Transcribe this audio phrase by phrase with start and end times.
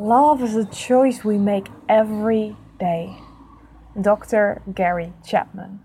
[0.00, 3.14] Love is a choice we make every day.
[4.00, 4.62] Dr.
[4.74, 5.82] Gary Chapman.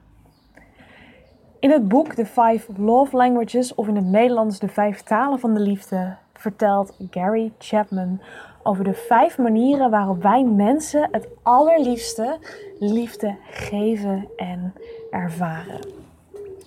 [1.60, 5.54] In het boek The Five Love Languages, of in het Nederlands De Vijf Talen van
[5.54, 8.22] de Liefde, vertelt Gary Chapman
[8.64, 12.38] over de vijf manieren waarop wij mensen het allerliefste
[12.80, 14.74] liefde geven en
[15.12, 16.05] ervaren.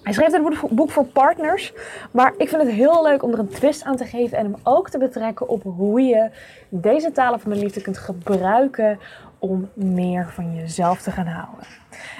[0.08, 1.72] Hij schreef het boek voor partners,
[2.10, 4.56] maar ik vind het heel leuk om er een twist aan te geven en hem
[4.62, 6.30] ook te betrekken op hoe je
[6.68, 8.98] deze talen van de liefde kunt gebruiken
[9.38, 11.66] om meer van jezelf te gaan houden.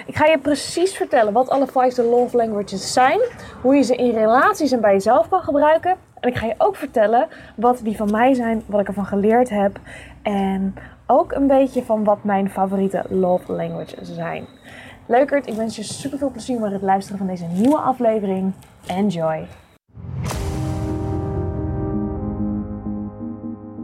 [0.05, 3.19] Ik ga je precies vertellen wat alle five love languages zijn,
[3.61, 5.95] hoe je ze in relaties en bij jezelf kan gebruiken.
[6.19, 9.49] En ik ga je ook vertellen wat die van mij zijn, wat ik ervan geleerd
[9.49, 9.79] heb
[10.21, 10.75] en
[11.07, 14.47] ook een beetje van wat mijn favoriete love languages zijn.
[15.09, 18.53] Leukert, ik wens je super veel plezier met het luisteren van deze nieuwe aflevering.
[18.87, 19.47] Enjoy!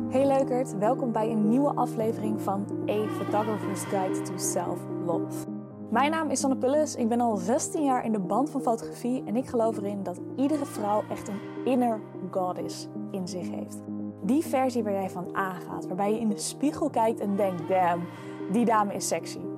[0.09, 5.47] Hey Leukert, welkom bij een nieuwe aflevering van A Photographer's Guide to Self-Love.
[5.89, 9.23] Mijn naam is Sanne Pullis, ik ben al 16 jaar in de band van fotografie
[9.25, 11.99] en ik geloof erin dat iedere vrouw echt een inner
[12.31, 13.81] goddess in zich heeft.
[14.23, 18.03] Die versie waar jij van aangaat, waarbij je in de spiegel kijkt en denkt, damn,
[18.51, 19.54] die dame is sexy.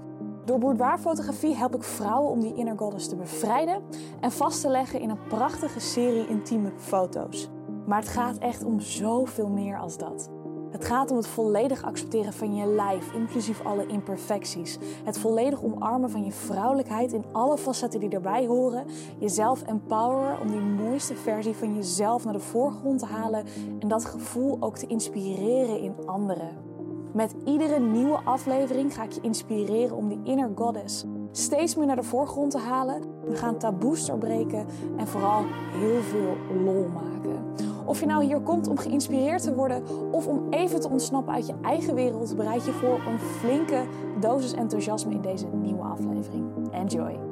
[0.48, 3.82] Door boudoirfotografie help ik vrouwen om die inner goddess te bevrijden
[4.20, 7.50] en vast te leggen in een prachtige serie intieme foto's.
[7.86, 10.30] Maar het gaat echt om zoveel meer als dat.
[10.72, 14.78] Het gaat om het volledig accepteren van je lijf, inclusief alle imperfecties.
[15.04, 18.86] Het volledig omarmen van je vrouwelijkheid in alle facetten die erbij horen.
[19.20, 23.46] Jezelf empoweren om die mooiste versie van jezelf naar de voorgrond te halen
[23.80, 26.67] en dat gevoel ook te inspireren in anderen.
[27.14, 31.96] Met iedere nieuwe aflevering ga ik je inspireren om die inner goddess steeds meer naar
[31.96, 33.02] de voorgrond te halen.
[33.26, 34.66] We gaan taboes doorbreken
[34.98, 37.46] en vooral heel veel lol maken.
[37.86, 41.48] Of je nou hier komt om geïnspireerd te worden of om even te ontsnappen uit
[41.48, 43.84] je eigen wereld, bereid je voor een flinke
[44.20, 46.72] dosis enthousiasme in deze nieuwe aflevering.
[46.72, 47.27] Enjoy!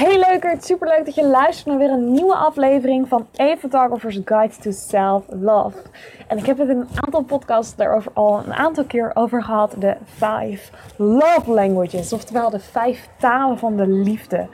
[0.00, 4.54] Hey super leuk dat je luistert naar weer een nieuwe aflevering van A Photographer's Guide
[4.60, 5.76] to Self-Love.
[6.28, 9.74] En ik heb het in een aantal podcasts daarover al een aantal keer over gehad,
[9.78, 14.46] de Five Love Languages, oftewel de vijf talen van de liefde.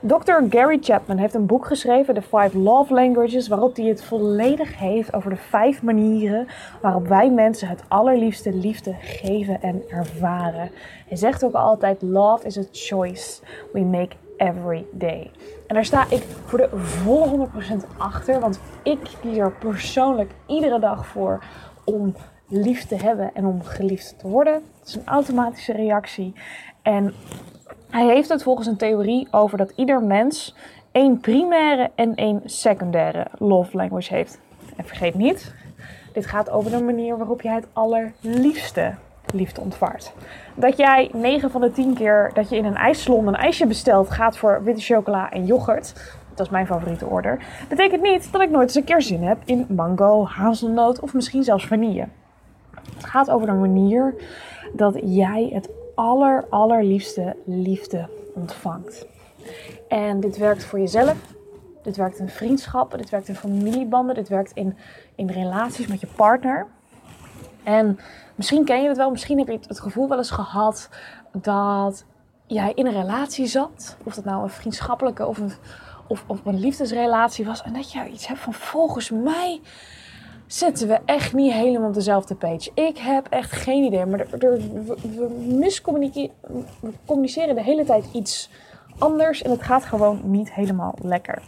[0.00, 0.32] Dr.
[0.50, 5.14] Gary Chapman heeft een boek geschreven, The Five Love Languages, waarop hij het volledig heeft
[5.14, 6.46] over de vijf manieren
[6.80, 10.70] waarop wij mensen het allerliefste liefde geven en ervaren.
[11.08, 13.40] Hij zegt ook altijd: Love is a choice
[13.72, 15.30] we make every day.
[15.66, 20.78] En daar sta ik voor de volle 100% achter, want ik kies er persoonlijk iedere
[20.78, 21.44] dag voor
[21.84, 22.14] om
[22.48, 24.62] lief te hebben en om geliefd te worden.
[24.78, 26.32] Dat is een automatische reactie.
[26.82, 27.14] En
[27.90, 30.56] hij heeft het volgens een theorie over dat ieder mens
[30.92, 34.40] één primaire en één secundaire love language heeft.
[34.76, 35.54] En vergeet niet,
[36.12, 38.94] dit gaat over de manier waarop jij het allerliefste
[39.32, 40.12] liefde ontvaart.
[40.54, 44.10] Dat jij 9 van de 10 keer dat je in een ijssalon een ijsje bestelt
[44.10, 45.94] gaat voor witte chocola en yoghurt.
[46.34, 47.38] Dat is mijn favoriete order.
[47.68, 51.44] Betekent niet dat ik nooit eens een keer zin heb in mango, hazelnoot of misschien
[51.44, 52.08] zelfs vanille.
[52.94, 54.14] Het gaat over de manier
[54.72, 59.06] dat jij het aller, allerliefste liefde ontvangt.
[59.88, 61.16] En dit werkt voor jezelf.
[61.82, 64.76] Dit werkt in vriendschappen, dit werkt in familiebanden, dit werkt in,
[65.14, 66.66] in relaties met je partner.
[67.62, 67.98] En
[68.40, 70.88] misschien ken je het wel, misschien heb je het gevoel wel eens gehad
[71.32, 72.04] dat
[72.46, 73.96] jij in een relatie zat.
[74.04, 75.52] Of dat nou een vriendschappelijke of een,
[76.06, 77.62] of, een liefdesrelatie was.
[77.62, 79.60] En dat je iets hebt van volgens mij
[80.46, 82.70] zitten we echt niet helemaal op dezelfde page.
[82.74, 84.06] Ik heb echt geen idee.
[84.06, 84.96] Maar er, we,
[86.80, 88.50] we communiceren de hele tijd iets
[88.98, 89.42] anders.
[89.42, 91.42] En het gaat gewoon niet helemaal lekker.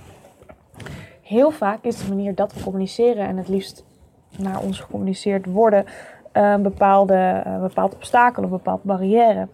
[1.23, 3.85] Heel vaak is de manier dat we communiceren en het liefst
[4.37, 5.85] naar ons gecommuniceerd worden
[6.33, 9.49] een bepaalde, een bepaald obstakel of een bepaald barrière.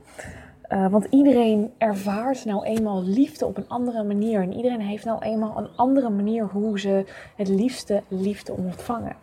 [0.68, 4.42] Uh, want iedereen ervaart nou eenmaal liefde op een andere manier.
[4.42, 7.04] En iedereen heeft nou eenmaal een andere manier hoe ze
[7.36, 9.16] het liefste liefde ontvangen.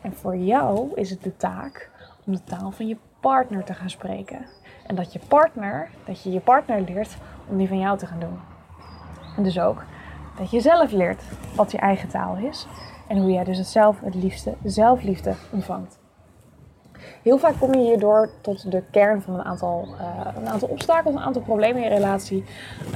[0.00, 1.90] En voor jou is het de taak
[2.26, 4.46] om de taal van je partner te gaan spreken.
[4.86, 7.16] En dat je partner, dat je je partner leert
[7.48, 8.38] om die van jou te gaan doen.
[9.36, 9.84] En dus ook
[10.38, 11.22] dat je zelf leert
[11.56, 12.66] wat je eigen taal is.
[13.08, 16.01] En hoe jij dus zelf het liefste zelfliefde ontvangt.
[17.22, 21.14] Heel vaak kom je hierdoor tot de kern van een aantal, uh, een aantal obstakels,
[21.14, 22.44] een aantal problemen in je relatie.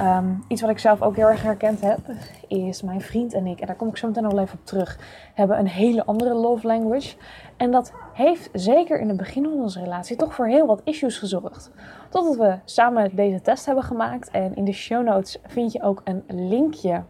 [0.01, 1.99] Um, iets wat ik zelf ook heel erg herkend heb,
[2.47, 4.65] is mijn vriend en ik, en daar kom ik zo meteen nog wel even op
[4.65, 4.99] terug,
[5.33, 7.15] hebben een hele andere love language.
[7.57, 11.17] En dat heeft zeker in het begin van onze relatie toch voor heel wat issues
[11.17, 11.71] gezorgd.
[12.09, 14.31] Totdat we samen deze test hebben gemaakt.
[14.31, 17.03] En in de show notes vind je ook een linkje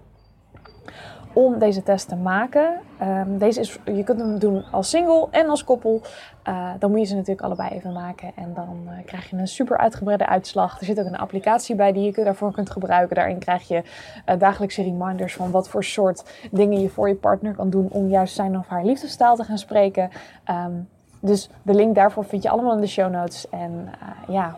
[1.38, 2.80] om deze test te maken.
[3.00, 6.02] Ehm, deze is, je kunt hem doen als single en als koppel.
[6.48, 8.32] Uh, dan moet je ze natuurlijk allebei even maken.
[8.36, 10.80] En dan uh, krijg je een super uitgebreide uitslag.
[10.80, 13.16] Er zit ook een applicatie bij die je daarvoor kunt gebruiken.
[13.16, 13.84] Daarin krijg je
[14.30, 18.08] uh, dagelijkse reminders van wat voor soort dingen je voor je partner kan doen om
[18.08, 20.10] juist zijn of haar liefdestaal te gaan spreken.
[20.50, 20.88] Um,
[21.20, 23.50] dus de link daarvoor vind je allemaal in de show notes.
[23.50, 23.90] En
[24.28, 24.56] ja,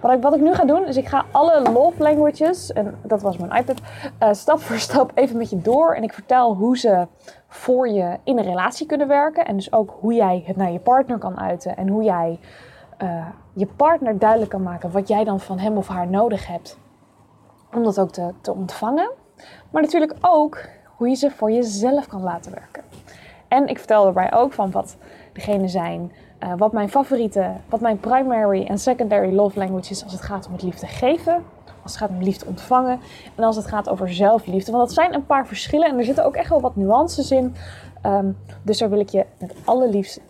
[0.00, 3.22] wat ik, wat ik nu ga doen, is ik ga alle love languages, en dat
[3.22, 3.80] was mijn iPad,
[4.22, 5.94] uh, stap voor stap even met je door.
[5.94, 7.06] En ik vertel hoe ze
[7.48, 9.46] voor je in een relatie kunnen werken.
[9.46, 11.76] En dus ook hoe jij het naar je partner kan uiten.
[11.76, 12.38] En hoe jij
[13.02, 16.78] uh, je partner duidelijk kan maken wat jij dan van hem of haar nodig hebt.
[17.74, 19.10] Om dat ook te, te ontvangen.
[19.70, 20.58] Maar natuurlijk ook
[20.96, 22.82] hoe je ze voor jezelf kan laten werken.
[23.48, 24.96] En ik vertel daarbij ook van wat
[25.32, 26.12] degene zijn
[26.44, 30.46] uh, wat mijn favoriete, wat mijn primary en secondary love language is als het gaat
[30.46, 31.44] om het liefde geven,
[31.82, 33.00] als het gaat om liefde ontvangen
[33.34, 34.72] en als het gaat over zelfliefde.
[34.72, 37.54] Want dat zijn een paar verschillen en er zitten ook echt wel wat nuances in.
[38.06, 40.22] Um, dus daar wil ik je met alle liefde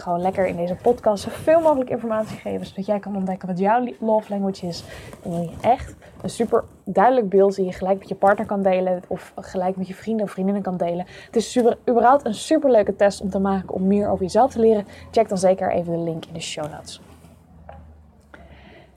[0.00, 3.86] gewoon lekker in deze podcast zoveel mogelijk informatie geven, zodat jij kan ontdekken wat jouw
[3.98, 4.84] love language is.
[5.22, 8.62] En wil je echt een super duidelijk beeld die je gelijk met je partner kan
[8.62, 11.06] delen of gelijk met je vrienden of vriendinnen kan delen.
[11.26, 14.52] Het is super, überhaupt een super leuke test om te maken om meer over jezelf
[14.52, 14.86] te leren.
[15.10, 17.00] Check dan zeker even de link in de show notes.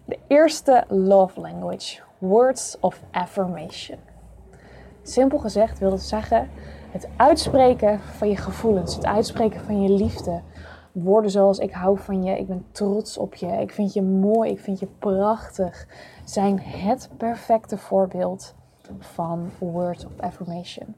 [0.05, 3.97] De eerste love language, words of affirmation.
[5.03, 6.49] Simpel gezegd wil het zeggen
[6.91, 10.41] het uitspreken van je gevoelens, het uitspreken van je liefde,
[10.93, 14.51] woorden zoals ik hou van je, ik ben trots op je, ik vind je mooi,
[14.51, 15.87] ik vind je prachtig,
[16.25, 18.55] zijn het perfecte voorbeeld
[18.99, 20.95] van words of affirmation.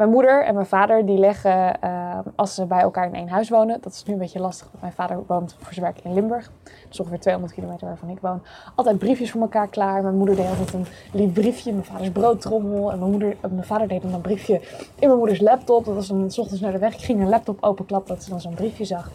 [0.00, 3.48] Mijn moeder en mijn vader die leggen, uh, als ze bij elkaar in één huis
[3.48, 6.14] wonen, dat is nu een beetje lastig, want mijn vader woont voor zijn werk in
[6.14, 6.50] Limburg,
[6.88, 8.42] dus ongeveer 200 kilometer waarvan ik woon,
[8.74, 10.02] altijd briefjes voor elkaar klaar.
[10.02, 13.88] Mijn moeder deed altijd een lief briefje mijn vaders broodtrommel en mijn, moeder, mijn vader
[13.88, 14.60] deed dan een briefje
[14.98, 15.84] in mijn moeders laptop.
[15.84, 18.30] Dat was dan s ochtends naar de weg, ik ging een laptop openklappen, dat ze
[18.30, 19.10] dan zo'n briefje zag.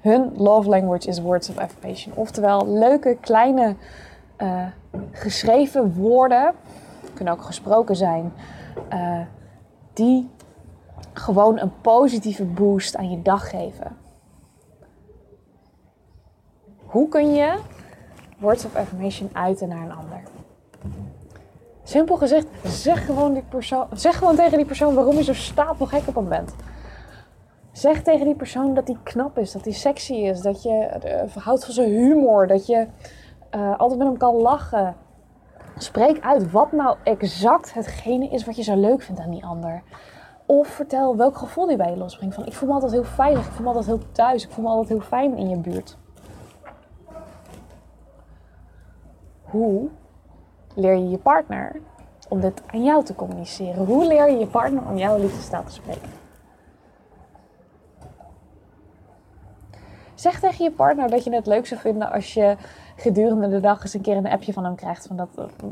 [0.00, 3.76] Hun love language is words of affirmation, oftewel leuke kleine
[4.38, 4.66] uh,
[5.10, 6.52] geschreven woorden,
[7.14, 8.32] kunnen ook gesproken zijn.
[8.92, 9.20] Uh,
[9.94, 10.30] die
[11.12, 13.96] gewoon een positieve boost aan je dag geven.
[16.84, 17.58] Hoe kun je
[18.38, 20.22] words of affirmation uiten naar een ander?
[21.82, 26.02] Simpel gezegd, zeg gewoon, die persoon, zeg gewoon tegen die persoon waarom je zo stapelgek
[26.06, 26.54] op hem bent.
[27.72, 31.42] Zeg tegen die persoon dat hij knap is, dat hij sexy is, dat je uh,
[31.42, 32.86] houdt van zijn humor, dat je
[33.54, 34.96] uh, altijd met hem kan lachen.
[35.78, 39.82] Spreek uit wat nou exact hetgene is wat je zo leuk vindt aan die ander.
[40.46, 42.34] Of vertel welk gevoel die bij je losbrengt.
[42.34, 44.64] Van ik voel me altijd heel veilig, ik voel me altijd heel thuis, ik voel
[44.64, 45.96] me altijd heel fijn in je buurt.
[49.42, 49.88] Hoe
[50.74, 51.80] leer je je partner
[52.28, 53.84] om dit aan jou te communiceren?
[53.84, 56.10] Hoe leer je je partner om jouw liefdestaal te spreken?
[60.14, 62.56] Zeg tegen je partner dat je het leuk zou vinden als je
[62.96, 65.06] gedurende de dag eens een keer een appje van hem krijgt.
[65.06, 65.28] Van dat,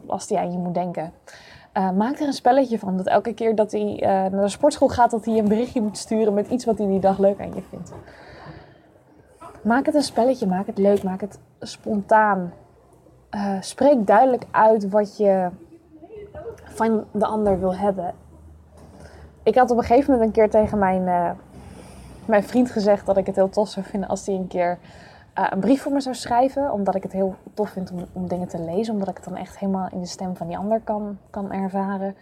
[0.07, 1.13] als hij aan je moet denken.
[1.77, 2.97] Uh, maak er een spelletje van.
[2.97, 5.99] Dat elke keer dat hij uh, naar de sportschool gaat, dat hij een berichtje moet
[5.99, 7.93] sturen met iets wat hij die dag leuk aan je vindt.
[9.63, 12.53] Maak het een spelletje, maak het leuk, maak het spontaan.
[13.31, 15.49] Uh, spreek duidelijk uit wat je
[16.65, 18.15] van de ander wil hebben.
[19.43, 21.37] Ik had op een gegeven moment een keer tegen mijn,
[22.25, 24.79] mijn vriend gezegd dat ik het heel tof zou vinden als hij een keer
[25.39, 26.73] uh, een brief voor me zou schrijven.
[26.73, 28.95] Omdat ik het heel tof vind om, om dingen te lezen.
[28.95, 32.17] Omdat ik het dan echt helemaal in de stem van die ander kan, kan ervaren.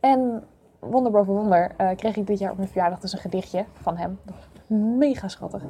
[0.00, 0.44] En
[0.78, 3.96] wonder boven wonder uh, kreeg ik dit jaar op mijn verjaardag dus een gedichtje van
[3.96, 4.18] hem.
[4.98, 5.62] Mega schattig.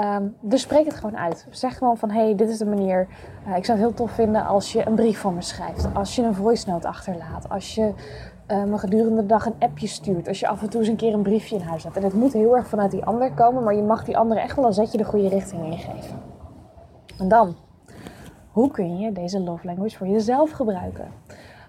[0.00, 1.46] Um, dus spreek het gewoon uit.
[1.50, 3.08] Zeg gewoon van, hey, dit is de manier.
[3.48, 5.94] Uh, ik zou het heel tof vinden als je een brief voor me schrijft.
[5.94, 7.48] Als je een voice note achterlaat.
[7.48, 7.92] Als je
[8.48, 10.28] uh, me gedurende de dag een appje stuurt.
[10.28, 11.96] Als je af en toe eens een keer een briefje in huis hebt.
[11.96, 14.56] En het moet heel erg vanuit die ander komen, maar je mag die ander echt
[14.56, 16.18] wel een zetje de goede richting ingeven.
[17.18, 17.54] En dan,
[18.50, 21.08] hoe kun je deze love language voor jezelf gebruiken?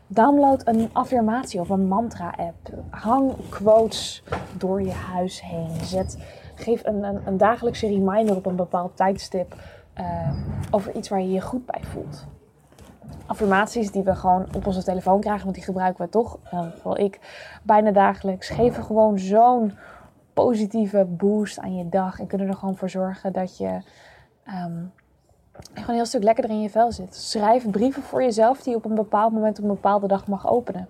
[0.07, 2.69] Download een affirmatie of een mantra-app.
[2.89, 4.23] Hang quotes
[4.57, 5.69] door je huis heen.
[5.83, 6.17] Zet,
[6.55, 9.55] geef een, een, dagelijkse reminder op een bepaald tijdstip
[9.99, 10.31] uh,
[10.71, 12.27] over iets waar je je goed bij voelt
[13.25, 16.71] affirmaties die we gewoon op onze telefoon krijgen, want die gebruiken we toch, in ieder
[16.71, 17.19] geval ik,
[17.63, 19.73] bijna dagelijks, geven gewoon zo'n
[20.33, 23.81] positieve boost aan je dag en kunnen er gewoon voor zorgen dat je
[24.65, 24.91] um,
[25.73, 27.15] gewoon een heel stuk lekkerder in je vel zit.
[27.15, 30.49] Schrijf brieven voor jezelf die je op een bepaald moment op een bepaalde dag mag
[30.49, 30.87] openen.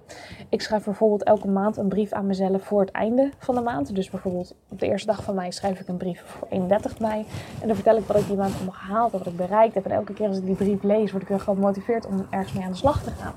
[0.49, 3.95] Ik schrijf bijvoorbeeld elke maand een brief aan mezelf voor het einde van de maand.
[3.95, 7.25] Dus bijvoorbeeld op de eerste dag van mei schrijf ik een brief voor 31 mei.
[7.61, 9.85] En dan vertel ik wat ik die maand heb gehaald, wat ik bereikt heb.
[9.85, 12.63] En elke keer als ik die brief lees, word ik weer gemotiveerd om ergens mee
[12.63, 13.33] aan de slag te gaan.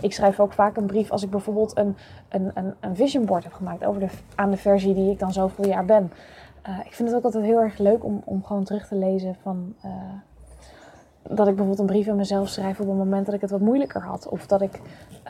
[0.00, 1.96] Ik schrijf ook vaak een brief als ik bijvoorbeeld een,
[2.28, 5.32] een, een, een vision board heb gemaakt over de, aan de versie die ik dan
[5.32, 6.12] zoveel jaar ben.
[6.68, 9.36] Uh, ik vind het ook altijd heel erg leuk om, om gewoon terug te lezen
[9.42, 9.90] van uh,
[11.28, 13.60] dat ik bijvoorbeeld een brief aan mezelf schrijf op het moment dat ik het wat
[13.60, 14.28] moeilijker had.
[14.28, 14.80] Of dat ik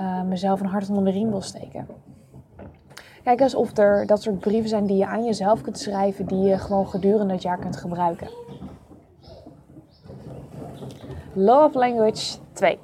[0.00, 1.86] uh, mezelf een hart onder de riem wil steken.
[3.24, 6.38] Kijk eens of er dat soort brieven zijn die je aan jezelf kunt schrijven, die
[6.38, 8.28] je gewoon gedurende het jaar kunt gebruiken.
[11.32, 12.78] Love language 2.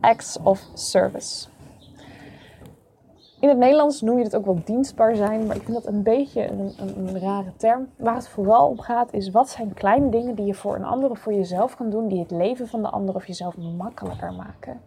[0.00, 1.48] Acts of service.
[3.40, 6.02] In het Nederlands noem je het ook wel dienstbaar zijn, maar ik vind dat een
[6.02, 7.88] beetje een, een, een, rare term.
[7.96, 11.10] Waar het vooral om gaat is wat zijn kleine dingen die je voor een ander
[11.10, 14.80] of voor jezelf kan doen, die het leven van de ander of jezelf makkelijker maken.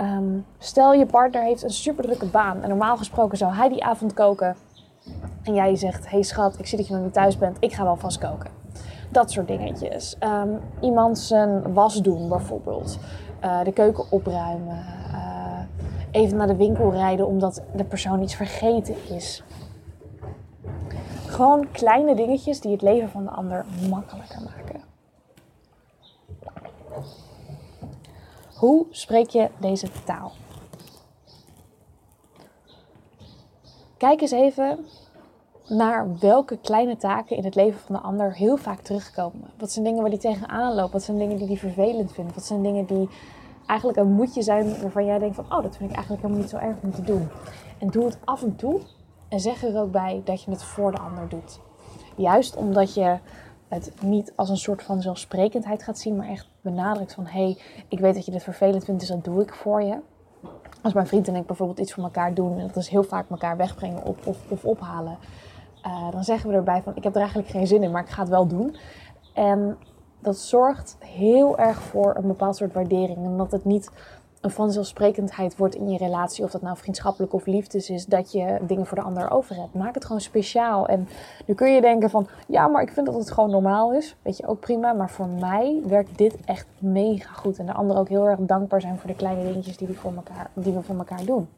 [0.00, 3.84] Um, stel je partner heeft een super drukke baan en normaal gesproken zou hij die
[3.84, 4.56] avond koken
[5.42, 7.84] en jij zegt, hey schat, ik zie dat je nog niet thuis bent, ik ga
[7.84, 8.50] wel vast koken.
[9.10, 10.16] Dat soort dingetjes.
[10.20, 12.98] Um, iemand zijn was doen bijvoorbeeld.
[13.44, 14.84] Uh, de keuken opruimen.
[15.12, 15.35] Uh,
[16.16, 19.42] even naar de winkel rijden omdat de persoon iets vergeten is.
[21.26, 24.80] Gewoon kleine dingetjes die het leven van de ander makkelijker maken.
[28.54, 30.32] Hoe spreek je deze taal?
[33.96, 34.86] Kijk eens even
[35.68, 39.50] naar welke kleine taken in het leven van de ander heel vaak terugkomen.
[39.58, 40.92] Wat zijn dingen waar die tegenaan loopt?
[40.92, 42.34] Wat zijn dingen die hij vervelend vindt?
[42.34, 43.08] Wat zijn dingen die
[43.66, 45.44] eigenlijk een moedje zijn waarvan jij denkt van...
[45.44, 47.28] oh, dat vind ik eigenlijk helemaal niet zo erg om te doen.
[47.78, 48.80] En doe het af en toe
[49.28, 51.60] en zeg er ook bij dat je het voor de ander doet.
[52.16, 53.18] Juist omdat je
[53.68, 57.26] het niet als een soort van zelfsprekendheid gaat zien, maar echt benadrukt van...
[57.26, 57.58] hé, hey,
[57.88, 59.98] ik weet dat je dit vervelend vindt, dus dat doe ik voor je.
[60.82, 62.58] Als mijn vriend en ik bijvoorbeeld iets voor elkaar doen...
[62.58, 65.18] en dat is heel vaak elkaar wegbrengen of, of, ophalen...
[65.86, 68.08] Uh, dan zeggen we erbij van ik heb er eigenlijk geen zin in, maar ik
[68.08, 68.76] ga het wel doen.
[69.34, 69.76] En
[70.26, 73.24] dat zorgt heel erg voor een bepaald soort waardering.
[73.24, 73.90] En dat het niet
[74.40, 78.58] een vanzelfsprekendheid wordt in je relatie, of dat nou vriendschappelijk of liefdes is, dat je
[78.62, 79.74] dingen voor de ander over hebt.
[79.74, 80.86] Maak het gewoon speciaal.
[80.86, 81.08] En
[81.46, 84.16] nu kun je denken van, ja, maar ik vind dat het gewoon normaal is.
[84.22, 84.92] Weet je, ook prima.
[84.92, 87.58] Maar voor mij werkt dit echt mega goed.
[87.58, 90.14] En de ander ook heel erg dankbaar zijn voor de kleine dingetjes die we voor
[90.14, 91.48] elkaar, die we voor elkaar doen.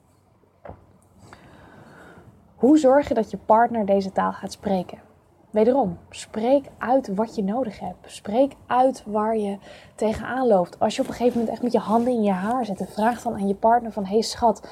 [2.57, 5.08] Hoe zorg je dat je partner deze taal gaat spreken?
[5.51, 7.97] Wederom, spreek uit wat je nodig hebt.
[8.07, 9.59] Spreek uit waar je
[9.95, 10.81] tegenaan loopt.
[10.81, 13.23] Als je op een gegeven moment echt met je handen in je haar zit, vraag
[13.23, 14.05] dan aan je partner van...
[14.05, 14.69] hey schat,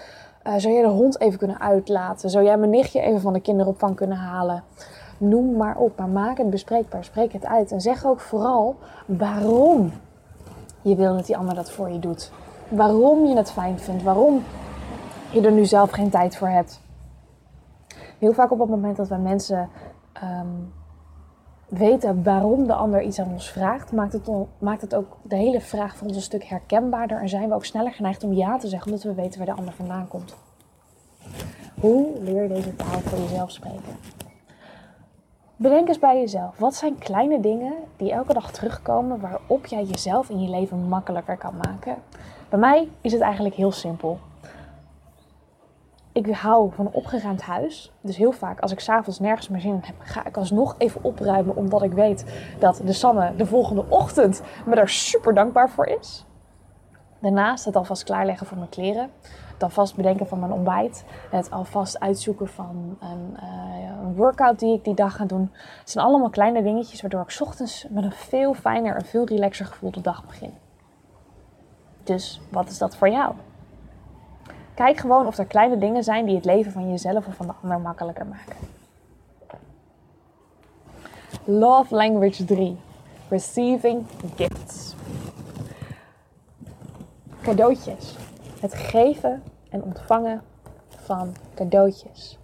[0.47, 2.30] uh, zou jij de hond even kunnen uitlaten?
[2.30, 4.64] Zou jij mijn nichtje even van de kinderopvang kunnen halen?
[5.18, 7.04] Noem maar op, maar maak het bespreekbaar.
[7.04, 7.73] Spreek het uit.
[7.73, 9.92] En zeg ook vooral waarom
[10.83, 12.33] je wil dat die ander dat voor je doet.
[12.68, 14.02] Waarom je het fijn vindt.
[14.02, 14.42] Waarom
[15.30, 16.80] je er nu zelf geen tijd voor hebt.
[18.18, 19.68] Heel vaak op het moment dat wij mensen
[20.23, 20.73] um,
[21.68, 25.61] weten waarom de ander iets aan ons vraagt, maakt het, maakt het ook de hele
[25.61, 28.68] vraag voor ons een stuk herkenbaarder en zijn we ook sneller geneigd om ja te
[28.68, 30.37] zeggen, omdat we weten waar de ander vandaan komt.
[31.80, 33.96] Hoe leer je deze taal voor jezelf spreken?
[35.56, 40.30] Bedenk eens bij jezelf, wat zijn kleine dingen die elke dag terugkomen waarop jij jezelf
[40.30, 41.96] in je leven makkelijker kan maken?
[42.49, 44.18] Bij mij is het eigenlijk heel simpel
[46.16, 47.92] ik hou van een opgeruimd huis.
[48.00, 51.04] Dus heel vaak als ik s'avonds nergens meer zin in heb, ga ik alsnog even
[51.04, 51.56] opruimen.
[51.56, 52.25] Omdat ik weet
[52.58, 56.26] dat de Sanne de volgende ochtend me daar super dankbaar voor is.
[57.18, 59.11] Daarnaast het alvast klaarleggen van mijn kleren.
[59.52, 61.04] Het alvast bedenken van mijn ontbijt.
[61.30, 63.37] Het alvast uitzoeken van een,
[64.02, 65.50] een workout die ik die dag ga doen.
[65.80, 69.66] Het zijn allemaal kleine dingetjes waardoor ik ochtends met een veel fijner en veel relaxer
[69.66, 70.54] gevoel de dag begin.
[72.02, 73.35] Dus wat is dat voor jou?
[74.76, 77.52] Kijk gewoon of er kleine dingen zijn die het leven van jezelf of van de
[77.62, 78.56] ander makkelijker maken.
[81.45, 82.76] Love language 3.
[83.28, 84.95] Receiving gifts.
[87.42, 88.16] Cadeautjes.
[88.61, 90.42] Het geven en ontvangen
[90.88, 92.38] van cadeautjes.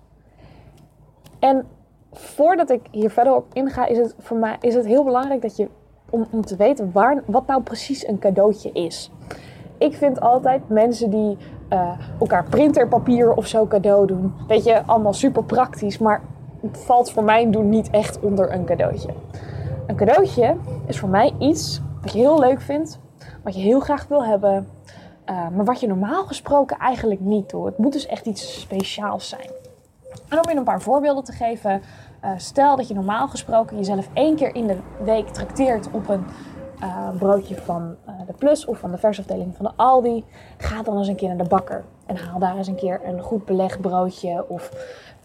[1.39, 1.69] En
[2.13, 5.57] voordat ik hier verder op inga, is het voor mij is het heel belangrijk dat
[5.57, 5.69] je
[6.11, 9.11] om, om te weten waar, wat nou precies een cadeautje is.
[9.79, 11.37] Ik vind altijd mensen die
[11.73, 14.35] uh, elkaar printerpapier of zo cadeau doen.
[14.49, 16.23] Weet je, allemaal super praktisch, maar
[16.61, 19.13] het valt voor mijn doen niet echt onder een cadeautje.
[19.87, 22.99] Een cadeautje is voor mij iets wat je heel leuk vindt,
[23.45, 24.69] wat je heel graag wil hebben,
[25.31, 27.65] uh, maar wat je normaal gesproken eigenlijk niet doet.
[27.65, 29.51] Het moet dus echt iets speciaals zijn.
[30.29, 31.83] En om je een paar voorbeelden te geven,
[32.25, 36.25] uh, stel dat je normaal gesproken jezelf één keer in de week trakteert op een
[36.83, 40.25] uh, broodje van uh, de Plus of van de versafdeling van de Aldi.
[40.57, 43.21] Ga dan eens een keer naar de bakker en haal daar eens een keer een
[43.21, 44.45] goed belegd broodje.
[44.49, 44.71] Of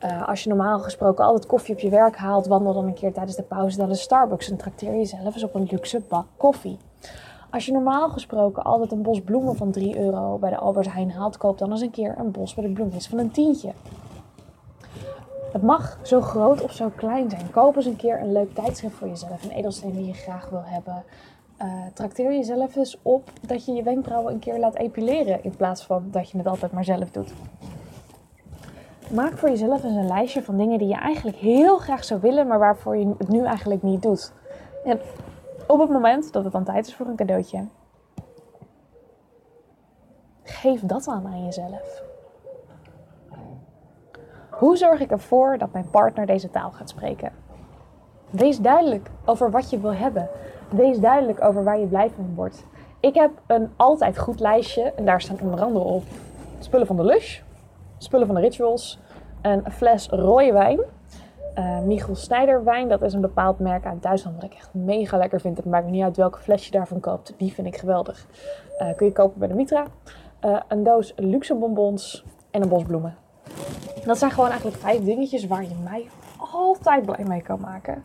[0.04, 3.14] uh, als je normaal gesproken altijd koffie op je werk haalt, wandel dan een keer
[3.14, 6.78] tijdens de pauze naar de Starbucks en trakteer jezelf eens op een luxe bak koffie.
[7.50, 11.12] Als je normaal gesproken altijd een bos bloemen van 3 euro bij de Albert Heijn
[11.12, 13.72] haalt, koop dan eens een keer een bos bij de van een tientje.
[15.52, 17.52] Het mag zo groot of zo klein zijn.
[17.52, 19.44] Koop eens een keer een leuk tijdschrift voor jezelf.
[19.44, 21.04] Een edelsteen die je graag wil hebben.
[21.62, 25.44] Uh, trakteer jezelf eens op dat je je wenkbrauwen een keer laat epileren.
[25.44, 27.34] In plaats van dat je het altijd maar zelf doet.
[29.14, 32.48] Maak voor jezelf eens een lijstje van dingen die je eigenlijk heel graag zou willen,
[32.48, 34.34] maar waarvoor je het nu eigenlijk niet doet.
[34.84, 35.00] En
[35.68, 37.66] op het moment dat het dan tijd is voor een cadeautje,
[40.44, 42.04] geef dat aan aan jezelf.
[44.50, 47.32] Hoe zorg ik ervoor dat mijn partner deze taal gaat spreken?
[48.30, 50.30] Wees duidelijk over wat je wil hebben.
[50.69, 52.63] Wees duidelijk over waar je blij van wordt.
[53.00, 56.03] Ik heb een altijd goed lijstje en daar staan onder andere op
[56.59, 57.41] spullen van de Lush,
[57.97, 59.00] spullen van de Rituals,
[59.41, 60.79] een fles rode wijn,
[61.57, 62.89] uh, Michel Snijder wijn.
[62.89, 65.57] Dat is een bepaald merk uit Duitsland wat ik echt mega lekker vind.
[65.57, 67.33] Het maakt me niet uit welke fles je daarvan koopt.
[67.38, 68.27] Die vind ik geweldig.
[68.79, 69.86] Uh, kun je kopen bij de Mitra.
[70.45, 73.15] Uh, een doos luxe bonbons en een bos bloemen.
[74.05, 76.07] Dat zijn gewoon eigenlijk vijf dingetjes waar je mij
[76.51, 78.03] altijd blij mee kan maken.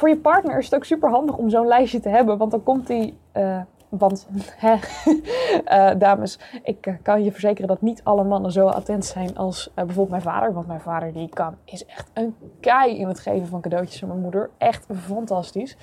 [0.00, 2.62] Voor je partner is het ook super handig om zo'n lijstje te hebben, want dan
[2.62, 3.18] komt die.
[3.36, 4.28] Uh, want,
[4.66, 9.36] hè, uh, dames, ik uh, kan je verzekeren dat niet alle mannen zo attent zijn
[9.36, 10.52] als bijvoorbeeld mijn vader.
[10.52, 14.08] Want mijn vader die kan, is echt een kei in het geven van cadeautjes aan
[14.08, 14.50] mijn moeder.
[14.58, 15.76] Echt fantastisch.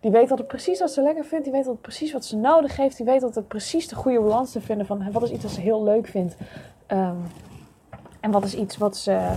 [0.00, 1.44] Die weet altijd precies wat ze lekker vindt.
[1.44, 2.96] Die weet altijd precies wat ze nodig heeft.
[2.96, 5.60] Die weet altijd precies de goede balans te vinden van wat is iets wat ze
[5.60, 6.36] heel leuk vindt.
[6.88, 7.22] Um,
[8.20, 9.30] en wat is iets wat ze,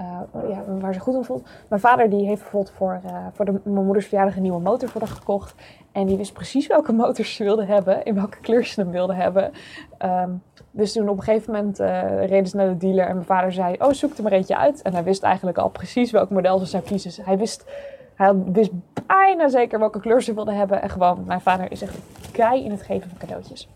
[0.00, 1.48] uh, ja, waar ze goed in voelt.
[1.68, 4.88] Mijn vader die heeft bijvoorbeeld voor, uh, voor de, mijn moeders verjaardag een nieuwe motor
[4.88, 5.54] voor haar gekocht.
[5.92, 8.04] En die wist precies welke motors ze wilde hebben.
[8.04, 9.52] In welke kleur ze hem wilde hebben.
[10.04, 11.78] Um, dus toen op een gegeven moment
[12.28, 13.06] reden ze naar de dealer.
[13.06, 14.82] En mijn vader zei, oh zoek er maar eentje uit.
[14.82, 17.24] En hij wist eigenlijk al precies welk model ze zou kiezen.
[17.24, 17.64] Hij wist...
[18.14, 18.70] Hij wist
[19.06, 20.82] bijna zeker welke kleur ze wilde hebben.
[20.82, 21.98] En gewoon, mijn vader is echt
[22.32, 23.68] kei in het geven van cadeautjes.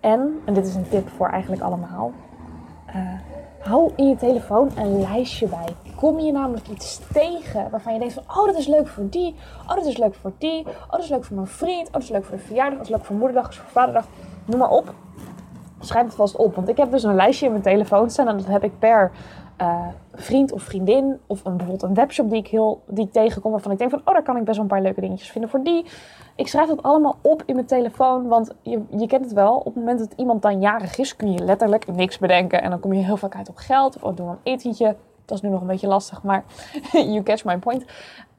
[0.00, 2.12] En, en dit is een tip voor eigenlijk allemaal,
[3.58, 5.76] hou in je telefoon een lijstje bij.
[5.96, 9.34] Kom je namelijk iets tegen waarvan je denkt van, oh dat is leuk voor die,
[9.68, 12.02] oh dat is leuk voor die, oh dat is leuk voor mijn vriend, oh dat
[12.02, 14.06] is leuk voor de verjaardag, dat is leuk voor moederdag, dat is voor vaderdag,
[14.44, 14.94] noem maar op.
[15.80, 18.36] Schrijf het vast op, want ik heb dus een lijstje in mijn telefoon staan en
[18.36, 19.10] dat heb ik per
[19.62, 23.72] uh, vriend of vriendin of een, bijvoorbeeld een webshop die ik, heel, die tegenkom waarvan
[23.72, 25.62] ik denk van, oh daar kan ik best wel een paar leuke dingetjes vinden voor
[25.62, 25.84] die.
[26.36, 29.56] Ik schrijf dat allemaal op in mijn telefoon, want je, je kent het wel.
[29.56, 32.62] Op het moment dat iemand dan jarig is, kun je letterlijk niks bedenken.
[32.62, 34.96] En dan kom je heel vaak uit op geld of oh, doe een etentje.
[35.24, 36.44] Dat is nu nog een beetje lastig, maar
[36.92, 37.84] you catch my point.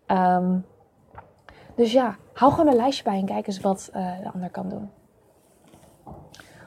[0.08, 0.66] Um,
[1.76, 4.70] dus ja, hou gewoon een lijstje bij en kijk eens wat uh, de ander kan
[4.70, 4.90] doen.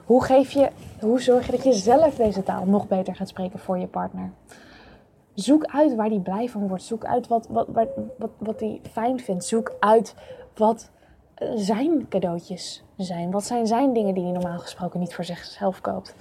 [0.05, 3.59] Hoe, geef je, hoe zorg je dat je zelf deze taal nog beter gaat spreken
[3.59, 4.31] voor je partner?
[5.35, 6.83] Zoek uit waar die blij van wordt.
[6.83, 7.89] Zoek uit wat, wat, wat,
[8.19, 9.45] wat, wat die fijn vindt.
[9.45, 10.15] Zoek uit
[10.55, 10.91] wat
[11.55, 13.31] zijn cadeautjes zijn.
[13.31, 16.15] Wat zijn zijn dingen die hij normaal gesproken niet voor zichzelf koopt.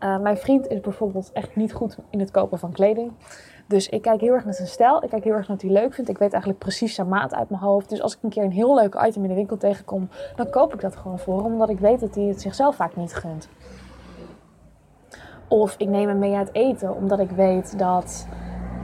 [0.00, 3.12] Uh, mijn vriend is bijvoorbeeld echt niet goed in het kopen van kleding.
[3.70, 5.04] Dus ik kijk heel erg naar zijn stijl.
[5.04, 6.10] Ik kijk heel erg naar wat hij leuk vindt.
[6.10, 7.88] Ik weet eigenlijk precies zijn maat uit mijn hoofd.
[7.88, 10.74] Dus als ik een keer een heel leuk item in de winkel tegenkom, dan koop
[10.74, 11.52] ik dat gewoon voor hem.
[11.52, 13.48] Omdat ik weet dat hij het zichzelf vaak niet gunt.
[15.48, 18.26] Of ik neem hem mee uit eten, omdat ik weet dat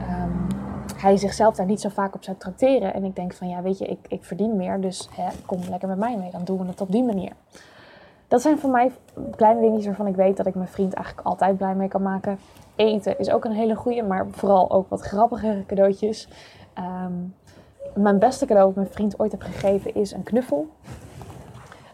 [0.01, 0.47] um,
[0.95, 2.93] hij zichzelf daar niet zo vaak op zou tracteren.
[2.93, 5.87] En ik denk van ja, weet je, ik, ik verdien meer, dus hè, kom lekker
[5.87, 6.31] met mij mee.
[6.31, 7.31] Dan doen we het op die manier.
[8.27, 8.91] Dat zijn voor mij
[9.35, 12.39] kleine dingetjes waarvan ik weet dat ik mijn vriend eigenlijk altijd blij mee kan maken.
[12.75, 16.29] Eten is ook een hele goede, maar vooral ook wat grappigere cadeautjes.
[16.77, 17.33] Um,
[17.95, 20.67] mijn beste cadeau dat mijn vriend ooit heb gegeven is een knuffel.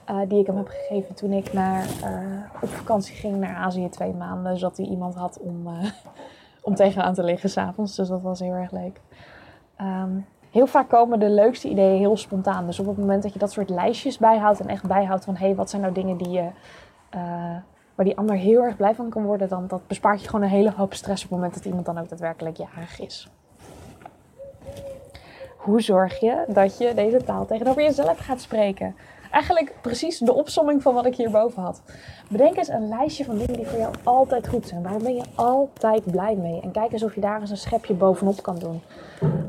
[0.09, 3.89] Uh, die ik hem heb gegeven toen ik naar, uh, op vakantie ging naar Azië
[3.89, 4.57] twee maanden.
[4.57, 5.89] Zodat hij iemand had om, uh,
[6.61, 7.95] om tegenaan te liggen s'avonds.
[7.95, 9.01] Dus dat was heel erg leuk.
[9.81, 12.65] Um, heel vaak komen de leukste ideeën heel spontaan.
[12.65, 15.45] Dus op het moment dat je dat soort lijstjes bijhoudt en echt bijhoudt van hé,
[15.45, 16.41] hey, wat zijn nou dingen die je,
[17.15, 17.21] uh,
[17.95, 20.51] waar die ander heel erg blij van kan worden, dan dat bespaart je gewoon een
[20.51, 23.29] hele hoop stress op het moment dat iemand dan ook daadwerkelijk jarig is.
[25.57, 28.95] Hoe zorg je dat je deze taal tegenover jezelf gaat spreken?
[29.33, 31.81] Eigenlijk precies de opsomming van wat ik hierboven had.
[32.29, 34.83] Bedenk eens een lijstje van dingen die voor jou altijd goed zijn.
[34.83, 36.61] Waar ben je altijd blij mee?
[36.61, 38.81] En kijk eens of je daar eens een schepje bovenop kan doen.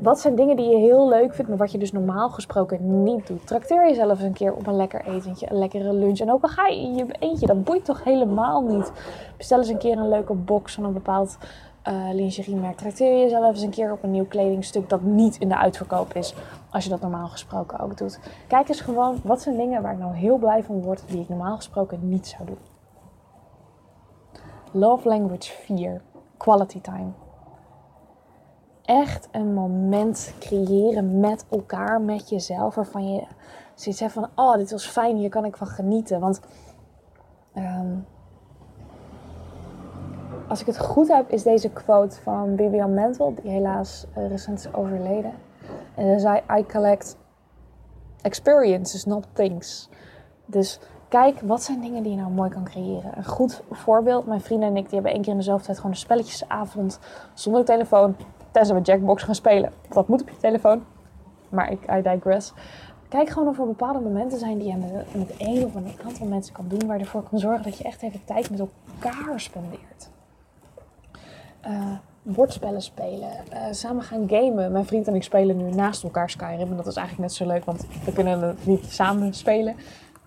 [0.02, 3.26] Wat zijn dingen die je heel leuk vindt, maar wat je dus normaal gesproken niet
[3.26, 3.46] doet?
[3.46, 6.18] Trakteer jezelf eens een keer op een lekker etentje, een lekkere lunch.
[6.18, 8.92] En ook al ga je in je eentje, dat boeit toch helemaal niet.
[9.36, 11.38] Bestel eens een keer een leuke box van een bepaald
[11.88, 12.76] uh, lingeriemerk.
[12.76, 16.34] Trakteer jezelf eens een keer op een nieuw kledingstuk dat niet in de uitverkoop is.
[16.70, 18.18] Als je dat normaal gesproken ook doet.
[18.46, 21.28] Kijk eens gewoon, wat zijn dingen waar ik nou heel blij van word, die ik
[21.28, 22.58] normaal gesproken niet zou doen.
[24.72, 26.02] Love language 4.
[26.36, 27.10] Quality time.
[28.84, 33.26] echt een moment creëren met elkaar, met jezelf, waarvan je
[33.74, 36.20] zoiets hebt van, oh, dit was fijn, hier kan ik van genieten.
[36.20, 36.40] Want
[37.52, 37.96] ehm,
[40.48, 44.59] als ik het goed heb, is deze quote van Bibian Mentel, die helaas uh, recent
[44.59, 45.33] is overleden.
[45.94, 47.16] En hij zei, I collect
[48.22, 49.88] experiences, not things.
[50.46, 53.16] Dus kijk, wat zijn dingen die je nou mooi kan creëren?
[53.16, 55.92] Een goed voorbeeld, mijn vrienden en ik, die hebben één keer in dezelfde tijd gewoon
[55.92, 56.98] een spelletjesavond
[57.35, 58.16] zonder telefoon,
[58.50, 59.72] tenzij we Jackbox gaan spelen.
[59.88, 60.85] Dat moet op je telefoon.
[61.48, 62.52] Maar ik, I digress.
[63.09, 66.26] Kijk gewoon of er bepaalde momenten zijn die je met, met één of een aantal
[66.26, 69.40] mensen kan doen, waar je ervoor kan zorgen dat je echt even tijd met elkaar
[69.40, 70.12] spendeert.
[71.66, 74.72] Uh, bordspellen spelen, uh, samen gaan gamen.
[74.72, 76.70] Mijn vriend en ik spelen nu naast elkaar Skyrim.
[76.70, 79.77] En dat is eigenlijk net zo leuk, want we kunnen het niet samen spelen.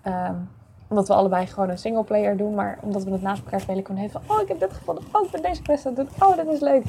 [0.08, 0.50] Um,
[0.90, 2.54] omdat we allebei gewoon een singleplayer doen.
[2.54, 4.22] Maar omdat we het naast elkaar spelen, kunnen we even...
[4.28, 5.04] Oh, ik heb dit gevonden.
[5.12, 6.28] Oh, ik ben deze quest aan het doen.
[6.30, 6.86] Oh, dat is leuk.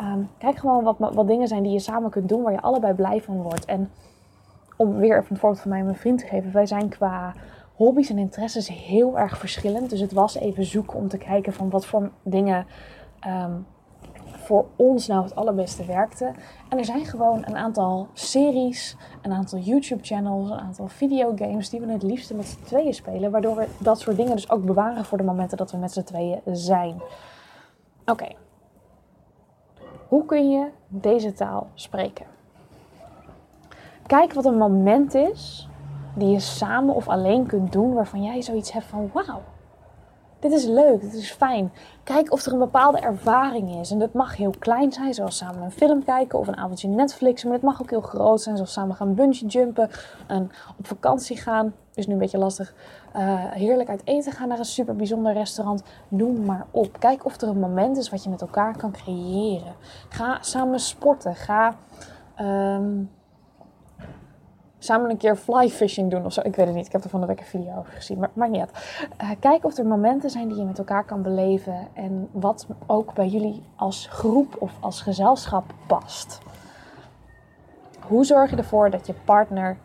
[0.00, 2.94] Um, kijk gewoon wat, wat dingen zijn die je samen kunt doen, waar je allebei
[2.94, 3.64] blij van wordt.
[3.64, 3.90] En
[4.76, 6.52] om weer even een voorbeeld van mij en mijn vriend te geven.
[6.52, 7.32] Wij zijn qua
[7.74, 9.90] hobby's en interesses heel erg verschillend.
[9.90, 12.66] Dus het was even zoeken om te kijken van wat voor dingen
[13.26, 13.66] um,
[14.44, 16.32] voor ons nou het allerbeste werkte.
[16.68, 21.92] En er zijn gewoon een aantal series, een aantal YouTube-channels, een aantal videogames die we
[21.92, 23.30] het liefste met z'n tweeën spelen.
[23.30, 26.02] Waardoor we dat soort dingen dus ook bewaren voor de momenten dat we met z'n
[26.02, 27.00] tweeën zijn.
[28.04, 28.28] Oké.
[30.08, 32.26] Hoe kun je deze taal spreken?
[34.06, 35.68] Kijk wat een moment is
[36.16, 39.40] die je samen of alleen kunt doen waarvan jij zoiets hebt van wauw
[40.50, 41.72] dit is leuk, dit is fijn.
[42.02, 43.90] Kijk of er een bepaalde ervaring is.
[43.90, 47.44] En dat mag heel klein zijn, zoals samen een film kijken of een avondje Netflix.
[47.44, 49.90] Maar het mag ook heel groot zijn, zoals samen gaan bungee jumpen.
[50.26, 52.74] En op vakantie gaan, is nu een beetje lastig.
[53.16, 55.82] Uh, heerlijk uit eten gaan naar een super bijzonder restaurant.
[56.08, 56.98] Noem maar op.
[56.98, 59.74] Kijk of er een moment is wat je met elkaar kan creëren.
[60.08, 61.34] Ga samen sporten.
[61.34, 61.76] Ga...
[62.40, 63.10] Um,
[64.84, 66.40] samen een keer fly fishing doen of zo.
[66.40, 66.86] Ik weet het niet.
[66.86, 68.18] Ik heb er van de week een video over gezien.
[68.18, 69.06] Maar, maar niet uit.
[69.22, 71.88] Uh, kijk of er momenten zijn die je met elkaar kan beleven.
[71.92, 76.38] En wat ook bij jullie als groep of als gezelschap past.
[78.00, 79.76] Hoe zorg je ervoor dat je partner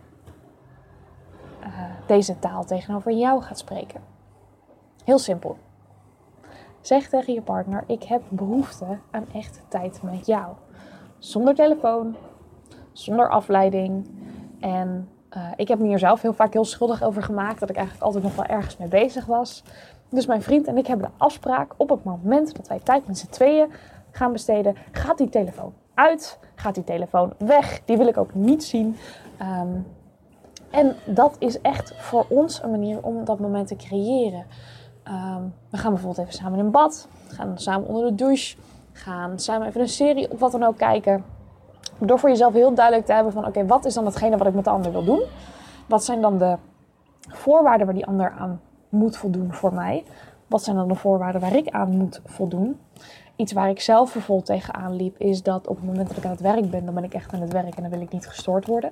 [1.62, 1.68] uh,
[2.06, 4.02] deze taal tegenover jou gaat spreken?
[5.04, 5.58] Heel simpel.
[6.82, 10.54] Zeg tegen je partner: Ik heb behoefte aan echte tijd met jou.
[11.18, 12.16] Zonder telefoon,
[12.92, 14.19] zonder afleiding
[14.60, 17.60] en uh, ik heb me hier zelf heel vaak heel schuldig over gemaakt.
[17.60, 19.64] Dat ik eigenlijk altijd nog wel ergens mee bezig was.
[20.10, 23.18] Dus mijn vriend en ik hebben de afspraak op het moment dat wij tijd met
[23.18, 23.72] z'n tweeën
[24.12, 24.76] gaan besteden.
[24.92, 26.40] Gaat die telefoon uit?
[26.56, 27.82] Gaat die telefoon weg?
[27.86, 28.96] Die wil ik ook niet zien.
[29.42, 29.86] Um,
[30.70, 34.46] en dat is echt voor ons een manier om dat moment te creëren.
[35.08, 37.08] Um, we gaan bijvoorbeeld even samen in bad.
[37.28, 38.58] Gaan samen onder de douche.
[38.92, 41.24] Gaan samen even een serie of wat dan ook kijken.
[42.00, 44.54] Door voor jezelf heel duidelijk te hebben van oké, wat is dan hetgene wat ik
[44.54, 45.24] met de ander wil doen?
[45.88, 46.58] Wat zijn dan de
[47.28, 50.04] voorwaarden waar die ander aan moet voldoen voor mij?
[50.48, 52.80] Wat zijn dan de voorwaarden waar ik aan moet voldoen?
[53.36, 56.32] Iets waar ik zelf vervolgens tegenaan liep, is dat op het moment dat ik aan
[56.32, 58.28] het werk ben, dan ben ik echt aan het werk en dan wil ik niet
[58.28, 58.92] gestoord worden.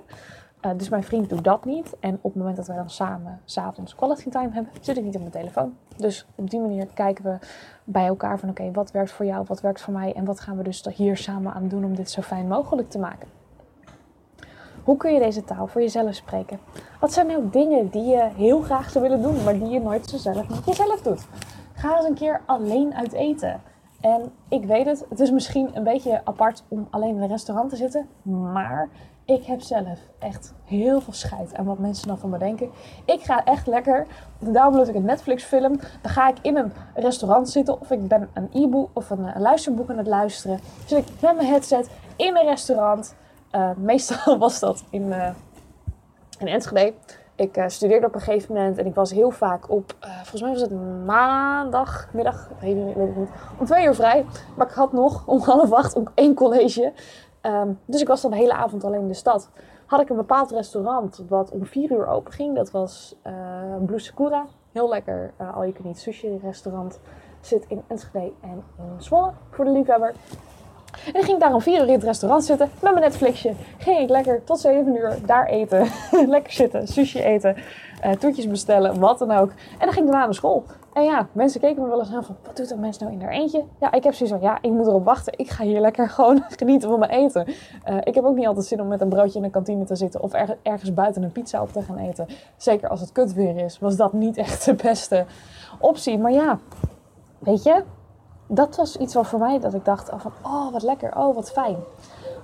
[0.65, 1.96] Uh, dus mijn vriend doet dat niet.
[2.00, 5.15] En op het moment dat wij dan samen s'avonds quality time hebben, zit ik niet
[5.15, 5.74] op mijn telefoon.
[5.98, 7.38] Dus op die manier kijken we
[7.84, 10.58] bij elkaar van oké, wat werkt voor jou, wat werkt voor mij en wat gaan
[10.58, 13.28] we dus hier samen aan doen om dit zo fijn mogelijk te maken.
[14.84, 16.60] Hoe kun je deze taal voor jezelf spreken?
[17.00, 20.10] Wat zijn nou dingen die je heel graag zou willen doen, maar die je nooit
[20.10, 21.28] zelf met jezelf doet?
[21.74, 23.62] Ga eens een keer alleen uit eten.
[24.02, 27.70] En ik weet het, het is misschien een beetje apart om alleen in een restaurant
[27.70, 28.08] te zitten.
[28.22, 28.89] Maar
[29.28, 32.70] ik heb zelf echt heel veel scheid aan wat mensen dan van me denken.
[33.06, 34.08] Ik ga echt lekker,
[34.40, 35.80] download ik een Netflix film.
[36.02, 39.90] Dan ga ik in een restaurant zitten of ik ben een e-book of een, luisterboek
[39.90, 40.60] aan het luisteren.
[40.86, 43.16] Zit ik met mijn headset in een restaurant.
[43.52, 45.30] Uh, meestal was dat in, uh,
[46.40, 46.94] in Enschede.
[47.36, 50.52] Ik uh, studeerde op een gegeven moment en ik was heel vaak op, volgens mij
[50.52, 52.96] was het maandagmiddag, weet ik niet,
[53.58, 54.26] om twee uur vrij.
[54.56, 56.94] Maar ik had nog om half acht ook één college.
[57.41, 59.50] Um, dus ik was dan de hele avond alleen in de stad.
[59.86, 62.56] Had ik een bepaald restaurant wat om vier uur open ging.
[62.56, 63.34] Dat was uh,
[63.86, 64.45] Blue Sakura.
[64.71, 67.00] Heel lekker uh, al je kunt niet sushi restaurant.
[67.41, 70.13] Zit in Enschede en in Zwolle voor de liefhebber.
[71.13, 73.54] En ging ik daar om vier uur in het restaurant zitten met mijn Netflixje.
[73.78, 75.88] Ging ik lekker tot zeven uur daar eten.
[76.36, 77.56] lekker zitten, sushi eten,
[78.06, 79.50] uh, toetjes bestellen, wat dan ook.
[79.50, 80.63] En dan ging ik daarna naar school.
[80.98, 83.22] En ja, mensen keken me wel eens aan van, wat doet dat mens nou in
[83.22, 83.64] haar eentje?
[83.80, 85.34] Ja, ik heb zoiets van, ja, ik moet erop wachten.
[85.38, 87.48] Ik ga hier lekker gewoon genieten van mijn eten.
[87.48, 89.96] Uh, ik heb ook niet altijd zin om met een broodje in de kantine te
[89.96, 92.28] zitten of er, ergens buiten een pizza op te gaan eten.
[92.58, 95.26] Zeker als het kut weer is, was dat niet echt de beste
[95.80, 96.18] optie.
[96.18, 96.60] Maar ja,
[97.40, 97.84] weet je,
[98.48, 101.36] dat was iets wat voor mij dat ik dacht oh, van, oh, wat lekker, oh,
[101.36, 101.78] wat fijn.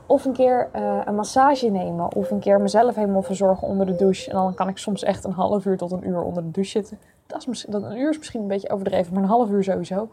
[0.06, 2.16] Of een keer uh, een massage nemen.
[2.16, 4.30] Of een keer mezelf helemaal verzorgen onder de douche.
[4.30, 6.72] En dan kan ik soms echt een half uur tot een uur onder de douche
[6.72, 7.00] zitten.
[7.28, 10.10] Dat is een uur is misschien een beetje overdreven, maar een half uur sowieso.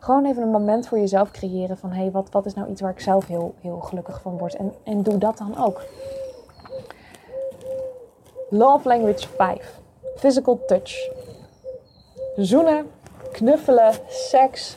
[0.00, 1.90] Gewoon even een moment voor jezelf creëren van...
[1.90, 4.54] hé, hey, wat, wat is nou iets waar ik zelf heel, heel gelukkig van word?
[4.54, 5.82] En, en doe dat dan ook.
[8.50, 9.80] Love language 5.
[10.16, 11.10] Physical touch.
[12.36, 12.90] Zoenen,
[13.32, 14.76] knuffelen, seks,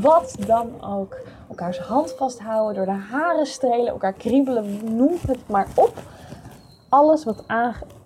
[0.00, 1.20] wat dan ook.
[1.52, 5.92] Elkaars hand vasthouden, door de haren strelen, elkaar kriebelen, noem het maar op.
[6.88, 7.44] Alles wat,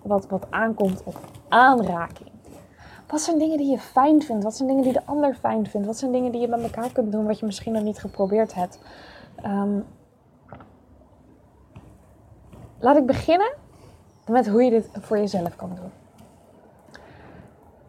[0.01, 1.15] wat, wat aankomt op
[1.47, 2.31] aanraking.
[3.07, 4.43] Wat zijn dingen die je fijn vindt?
[4.43, 5.87] Wat zijn dingen die de ander fijn vindt?
[5.87, 8.53] Wat zijn dingen die je met elkaar kunt doen wat je misschien nog niet geprobeerd
[8.53, 8.79] hebt?
[9.45, 9.85] Um,
[12.79, 13.53] laat ik beginnen
[14.25, 15.91] met hoe je dit voor jezelf kan doen.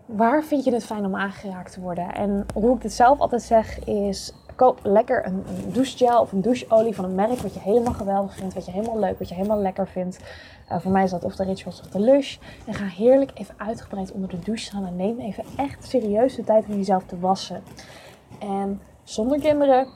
[0.07, 2.15] Waar vind je het fijn om aangeraakt te worden?
[2.15, 6.41] En hoe ik dit zelf altijd zeg is: koop lekker een, een douchegel of een
[6.41, 9.35] doucheolie van een merk wat je helemaal geweldig vindt, wat je helemaal leuk, wat je
[9.35, 10.19] helemaal lekker vindt.
[10.73, 12.39] Uh, voor mij is dat of de Rituals of de Lush.
[12.67, 16.45] En ga heerlijk even uitgebreid onder de douche staan en neem even echt serieus de
[16.45, 17.63] tijd om jezelf te wassen.
[18.39, 19.87] En zonder kinderen,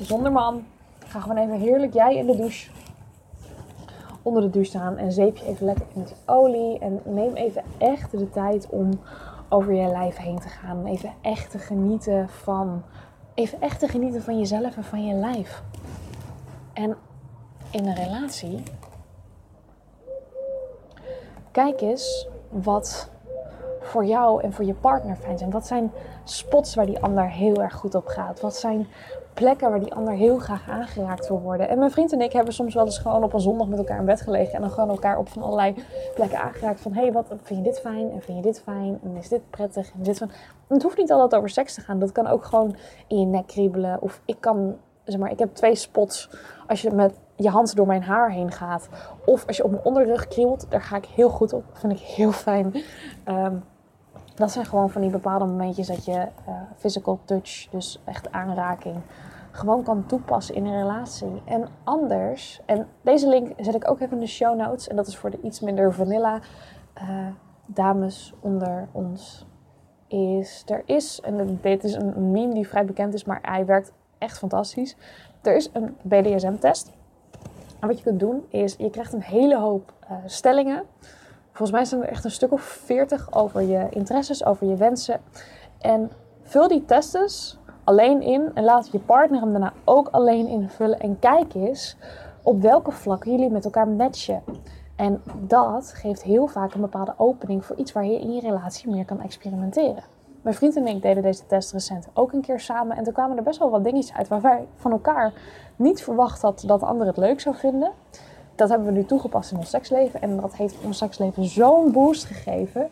[0.00, 0.64] zonder man,
[1.06, 2.70] ga gewoon even heerlijk jij in de douche
[4.22, 6.78] onder de douche staan en zeep je even lekker met olie.
[6.78, 8.90] En neem even echt de tijd om
[9.48, 10.86] over je lijf heen te gaan.
[10.86, 12.82] Even echt te genieten van.
[13.36, 15.62] Even echt te genieten van jezelf en van je lijf.
[16.72, 16.96] En
[17.70, 18.62] in een relatie.
[21.50, 23.10] Kijk eens wat
[23.80, 25.50] voor jou en voor je partner fijn zijn.
[25.50, 25.92] Wat zijn
[26.24, 28.40] spots waar die ander heel erg goed op gaat?
[28.40, 28.86] Wat zijn
[29.36, 31.68] plekken waar die ander heel graag aangeraakt wil worden.
[31.68, 33.98] En mijn vriend en ik hebben soms wel eens gewoon op een zondag met elkaar
[33.98, 34.54] in bed gelegen.
[34.54, 35.74] En dan gewoon elkaar op van allerlei
[36.14, 36.80] plekken aangeraakt.
[36.80, 38.10] Van hé, hey, wat vind je dit fijn?
[38.10, 38.98] En vind je dit fijn?
[39.04, 39.92] En is dit prettig?
[39.92, 40.30] En dit van.
[40.68, 41.98] Het hoeft niet altijd over seks te gaan.
[41.98, 42.76] Dat kan ook gewoon
[43.06, 44.02] in je nek kriebelen.
[44.02, 46.30] Of ik kan, zeg maar, ik heb twee spots.
[46.66, 48.88] Als je met je hand door mijn haar heen gaat.
[49.24, 50.70] Of als je op mijn onderrug kriebelt.
[50.70, 51.64] Daar ga ik heel goed op.
[51.72, 52.74] Vind ik heel fijn.
[53.28, 53.64] Um,
[54.36, 56.12] dat zijn gewoon van die bepaalde momentjes dat je
[56.48, 58.96] uh, physical touch, dus echt aanraking,
[59.50, 61.42] gewoon kan toepassen in een relatie.
[61.44, 65.06] En anders, en deze link zet ik ook even in de show notes, en dat
[65.06, 66.40] is voor de iets minder vanilla
[67.02, 67.26] uh,
[67.66, 69.46] dames onder ons.
[70.08, 73.92] Is, er is, en dit is een meme die vrij bekend is, maar hij werkt
[74.18, 74.96] echt fantastisch.
[75.42, 76.92] Er is een BDSM-test.
[77.80, 80.82] En wat je kunt doen is, je krijgt een hele hoop uh, stellingen.
[81.46, 85.20] Volgens mij zijn er echt een stuk of veertig over je interesses, over je wensen.
[85.78, 86.10] En
[86.42, 91.00] vul die tests alleen in en laat je partner hem daarna ook alleen invullen.
[91.00, 91.96] En kijk eens
[92.42, 94.42] op welke vlakken jullie met elkaar matchen.
[94.96, 98.90] En dat geeft heel vaak een bepaalde opening voor iets waar je in je relatie
[98.90, 100.04] meer kan experimenteren.
[100.42, 102.96] Mijn vriend en ik deden deze test recent ook een keer samen.
[102.96, 105.32] En toen kwamen er best wel wat dingetjes uit waar wij van elkaar
[105.76, 107.92] niet verwacht hadden dat de ander het leuk zou vinden
[108.56, 110.22] dat hebben we nu toegepast in ons seksleven.
[110.22, 112.88] En dat heeft ons seksleven zo'n boost gegeven.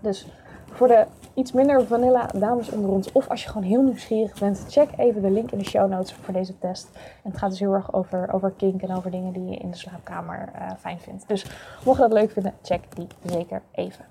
[0.00, 0.26] Dus
[0.70, 4.64] voor de iets minder vanilla dames onder ons, of als je gewoon heel nieuwsgierig bent,
[4.68, 6.88] check even de link in de show notes voor deze test.
[6.94, 9.70] En het gaat dus heel erg over, over kink en over dingen die je in
[9.70, 11.28] de slaapkamer uh, fijn vindt.
[11.28, 11.46] Dus
[11.84, 14.04] mocht je dat leuk vinden, check die zeker even.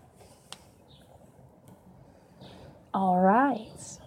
[2.89, 4.00] Alright.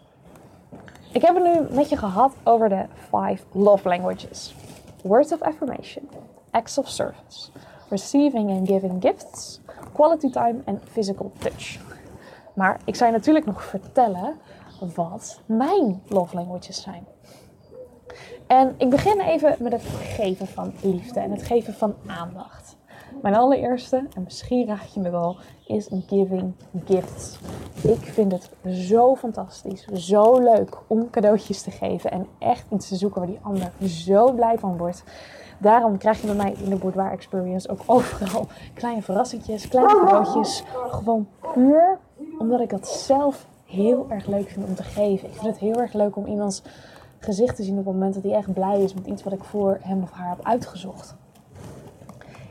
[1.13, 4.55] Ik heb het nu met je gehad over de 5 love languages.
[5.03, 6.09] Words of affirmation,
[6.51, 7.51] acts of service,
[7.89, 9.61] receiving and giving gifts,
[9.93, 11.92] quality time en physical touch.
[12.55, 14.35] Maar ik zou je natuurlijk nog vertellen
[14.95, 17.07] wat mijn love languages zijn.
[18.47, 22.77] En ik begin even met het geven van liefde en het geven van aandacht.
[23.23, 25.37] Mijn allereerste, en misschien raak je me wel,
[25.67, 27.39] is giving gifts.
[27.83, 32.97] Ik vind het zo fantastisch, zo leuk om cadeautjes te geven en echt iets te
[32.97, 35.05] zoeken waar die ander zo blij van wordt
[35.63, 40.65] daarom krijg je bij mij in de Boudoir Experience ook overal kleine verrassingjes, kleine cadeautjes.
[40.89, 41.99] Gewoon puur
[42.39, 45.29] omdat ik dat zelf heel erg leuk vind om te geven.
[45.29, 46.63] Ik vind het heel erg leuk om iemands
[47.19, 49.45] gezicht te zien op het moment dat hij echt blij is met iets wat ik
[49.45, 51.15] voor hem of haar heb uitgezocht.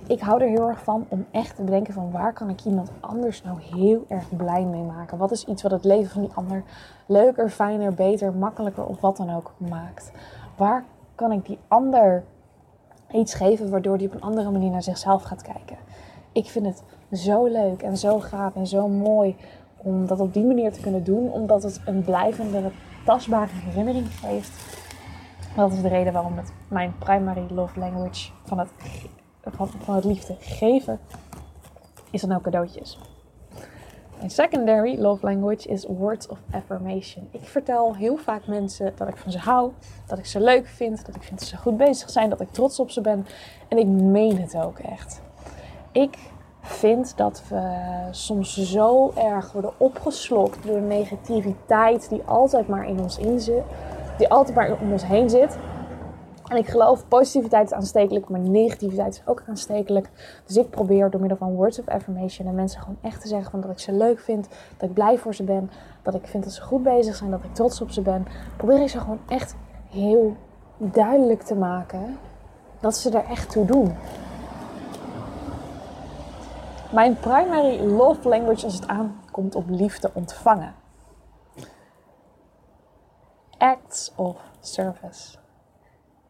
[0.08, 2.92] Ik hou er heel erg van om echt te bedenken van waar kan ik iemand
[3.00, 5.18] anders nou heel erg blij mee maken.
[5.18, 6.64] Wat is iets wat het leven van die ander
[7.06, 10.12] leuker, fijner, beter, makkelijker of wat dan ook maakt.
[10.58, 10.84] Waar
[11.16, 12.24] kan ik die ander
[13.12, 15.78] iets geven waardoor hij op een andere manier naar zichzelf gaat kijken.
[16.32, 16.84] Ik vind het
[17.22, 19.36] zo leuk en zo gaaf en zo mooi
[19.84, 22.72] om dat op die manier te kunnen doen, omdat het een blijvende,
[23.06, 24.52] tastbare herinnering geeft.
[25.56, 26.34] Dat is de reden waarom
[26.68, 28.70] mijn primary love language van het,
[29.84, 31.00] van, het liefde geven
[32.10, 33.00] is dan ook cadeautjes.
[34.18, 37.28] Mijn secondary love language is words of affirmation.
[37.32, 39.72] Ik vertel heel vaak mensen dat ik van ze hou,
[40.08, 42.80] dat ik ze leuk vind, dat ik vind ze goed bezig zijn, dat ik trots
[42.80, 43.26] op ze ben.
[43.68, 45.22] En ik meen het ook echt.
[45.92, 46.18] Ik
[46.62, 47.64] vind dat we
[48.12, 53.64] soms zo erg worden opgeslokt door de negativiteit die altijd maar in ons in zit,
[54.18, 55.58] die altijd maar om ons heen zit.
[56.48, 60.10] En ik geloof, positiviteit is aanstekelijk, maar negativiteit is ook aanstekelijk.
[60.46, 63.52] Dus ik probeer door middel van words of affirmation en mensen gewoon echt te zeggen
[63.52, 64.48] van dat ik ze leuk vind,
[64.78, 65.72] dat ik blij voor ze ben,
[66.02, 68.28] dat ik vind dat ze goed bezig zijn, dat ik trots op ze ben.
[68.58, 69.56] Probeer ik ze gewoon echt
[69.90, 70.36] heel
[70.78, 72.18] duidelijk te maken
[72.80, 73.96] dat ze er echt toe doen.
[76.92, 80.74] Mijn primary love language als het aankomt op liefde ontvangen.
[83.58, 85.38] Acts of service.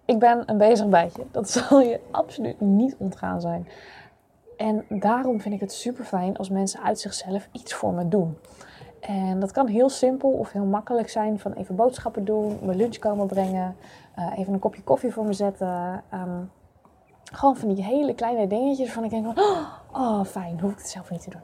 [0.05, 1.25] Ik ben een bezig bijtje.
[1.31, 3.67] Dat zal je absoluut niet ontgaan zijn.
[4.57, 8.37] En daarom vind ik het super fijn als mensen uit zichzelf iets voor me doen.
[8.99, 11.39] En dat kan heel simpel of heel makkelijk zijn.
[11.39, 13.75] Van even boodschappen doen, mijn lunch komen brengen,
[14.19, 16.03] uh, even een kopje koffie voor me zetten.
[16.13, 16.51] Um,
[17.31, 19.43] gewoon van die hele kleine dingetjes van ik denk van,
[19.93, 21.41] oh fijn, hoef ik het zelf niet te doen.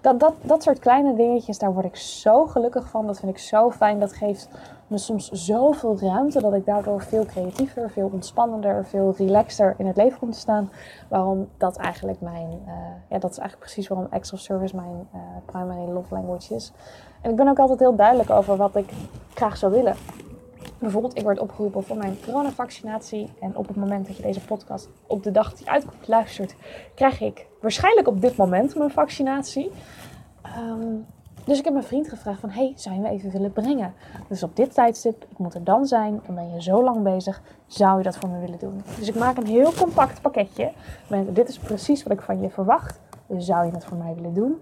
[0.00, 3.06] Dat, dat, dat soort kleine dingetjes, daar word ik zo gelukkig van.
[3.06, 4.00] Dat vind ik zo fijn.
[4.00, 4.48] Dat geeft
[4.86, 9.96] me soms zoveel ruimte dat ik daardoor veel creatiever, veel ontspannender, veel relaxter in het
[9.96, 10.70] leven kom te staan.
[11.08, 12.72] Waarom dat eigenlijk mijn, uh,
[13.08, 16.72] ja, dat is eigenlijk precies waarom of service mijn uh, primary love language is.
[17.20, 18.90] En ik ben ook altijd heel duidelijk over wat ik
[19.34, 19.94] graag zou willen.
[20.78, 23.32] Bijvoorbeeld, ik word opgeroepen voor mijn coronavaccinatie.
[23.40, 26.54] En op het moment dat je deze podcast op de dag die uitkomt luistert,
[26.94, 29.70] krijg ik waarschijnlijk op dit moment mijn vaccinatie.
[30.58, 31.06] Um,
[31.44, 33.94] dus ik heb mijn vriend gevraagd van, hey, zou je me even willen brengen?
[34.28, 37.42] Dus op dit tijdstip, ik moet er dan zijn, dan ben je zo lang bezig,
[37.66, 38.82] zou je dat voor me willen doen?
[38.98, 40.72] Dus ik maak een heel compact pakketje
[41.08, 44.14] met, dit is precies wat ik van je verwacht, dus zou je dat voor mij
[44.14, 44.60] willen doen?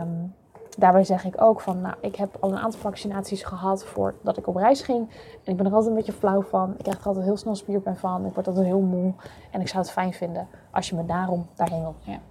[0.00, 0.34] Um,
[0.76, 4.46] daarbij zeg ik ook van, nou, ik heb al een aantal vaccinaties gehad voordat ik
[4.46, 5.10] op reis ging.
[5.44, 6.70] En ik ben er altijd een beetje flauw van.
[6.76, 8.26] Ik krijg er altijd heel snel spierpijn van.
[8.26, 9.12] Ik word altijd heel moe.
[9.50, 12.22] En ik zou het fijn vinden als je me daarom daarheen wil brengen.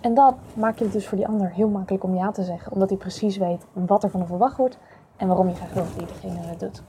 [0.00, 2.72] En dat maakt het dus voor die ander heel makkelijk om ja te zeggen.
[2.72, 4.78] Omdat hij precies weet wat er van hem verwacht wordt.
[5.16, 6.82] En waarom je graag wil dat diegene het doet.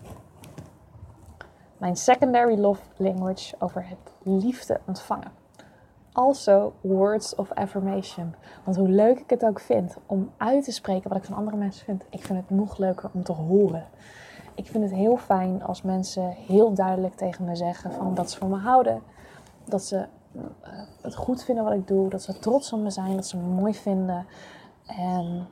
[1.77, 5.42] Mijn secondary love language over het liefde ontvangen
[6.13, 8.35] also words of affirmation.
[8.63, 11.57] Want hoe leuk ik het ook vind om uit te spreken wat ik van andere
[11.57, 13.85] mensen vind, ik vind het nog leuker om te horen.
[14.55, 18.37] Ik vind het heel fijn als mensen heel duidelijk tegen me zeggen van dat ze
[18.37, 19.01] van me houden,
[19.65, 20.71] dat ze eh,
[21.01, 23.47] het goed vinden wat ik doe, dat ze trots op me zijn, dat ze me
[23.47, 24.25] mooi vinden.
[24.85, 25.47] En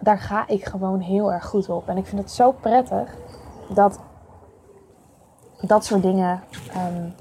[0.00, 1.88] daar ga ik gewoon heel erg goed op.
[1.88, 3.16] En ik vind het zo prettig
[3.74, 4.00] dat
[5.60, 6.42] dat soort dingen
[6.76, 7.14] um,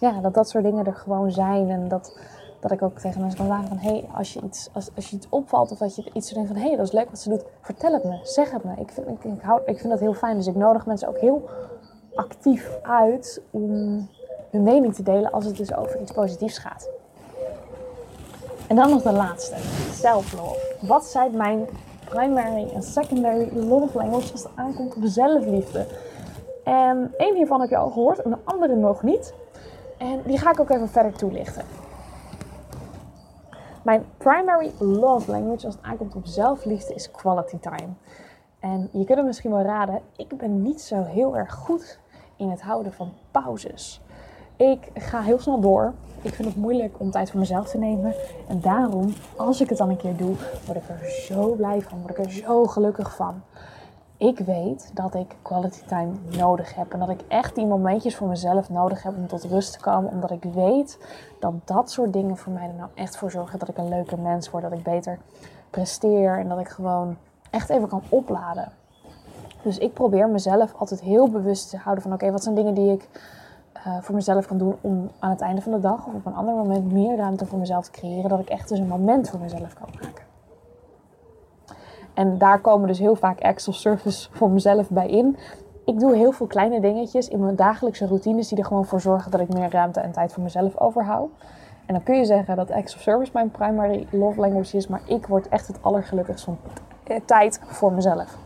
[0.00, 1.70] ja, dat dat soort dingen er gewoon zijn.
[1.70, 2.18] En dat,
[2.60, 3.78] dat ik ook tegen mensen kan zeggen van...
[3.78, 6.48] Hé, hey, als, je iets, als, als je iets opvalt of dat je iets denkt
[6.48, 6.58] van...
[6.58, 7.44] Hé, hey, dat is leuk wat ze doet.
[7.60, 8.18] Vertel het me.
[8.22, 8.72] Zeg het me.
[8.78, 10.36] Ik vind, ik, ik, hou, ik vind dat heel fijn.
[10.36, 11.48] Dus ik nodig mensen ook heel
[12.14, 13.70] actief uit om
[14.50, 16.88] hun mening te delen als het dus over iets positiefs gaat.
[18.68, 19.56] En dan nog de laatste.
[19.92, 20.76] Self-love.
[20.80, 21.66] Wat zijn mijn
[22.04, 25.86] primary en secondary love language als het aankomt op zelfliefde?
[26.64, 29.34] En één hiervan heb je al gehoord en de andere nog niet.
[29.98, 31.64] En die ga ik ook even verder toelichten.
[33.82, 37.92] Mijn primary love language als het aankomt op zelfliefde is quality time.
[38.60, 41.98] En je kunt het misschien wel raden, ik ben niet zo heel erg goed
[42.36, 44.00] in het houden van pauzes.
[44.56, 45.92] Ik ga heel snel door.
[46.22, 48.14] Ik vind het moeilijk om tijd voor mezelf te nemen.
[48.48, 50.34] En daarom, als ik het dan een keer doe,
[50.66, 52.00] word ik er zo blij van.
[52.00, 53.42] Word ik er zo gelukkig van
[54.18, 56.92] ik weet dat ik quality time nodig heb.
[56.92, 60.10] En dat ik echt die momentjes voor mezelf nodig heb om tot rust te komen.
[60.10, 60.98] Omdat ik weet
[61.40, 64.18] dat dat soort dingen voor mij er nou echt voor zorgen dat ik een leuker
[64.18, 64.62] mens word.
[64.62, 65.18] Dat ik beter
[65.70, 67.16] presteer en dat ik gewoon
[67.50, 68.72] echt even kan opladen.
[69.62, 72.92] Dus ik probeer mezelf altijd heel bewust te houden van oké, wat zijn dingen die
[72.92, 73.08] ik
[73.76, 76.34] uh, voor mezelf kan doen om aan het einde van de dag of op een
[76.34, 78.28] ander moment meer ruimte voor mezelf te creëren.
[78.28, 80.27] Dat ik echt dus een moment voor mezelf kan maken.
[82.18, 85.36] En daar komen dus heel vaak of service voor mezelf bij in.
[85.84, 89.30] Ik doe heel veel kleine dingetjes in mijn dagelijkse routines die er gewoon voor zorgen
[89.30, 91.30] dat ik meer ruimte en tijd voor mezelf overhoud.
[91.86, 95.26] En dan kun je zeggen dat of service mijn primary love language is, maar ik
[95.26, 96.58] word echt het allergelukkigst van
[97.24, 98.36] tijd voor mezelf.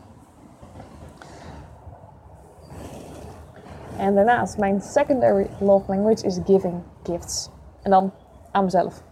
[3.98, 7.50] En daarnaast, mijn secondary love language is giving gifts.
[7.82, 8.10] En dan
[8.50, 9.02] aan mezelf.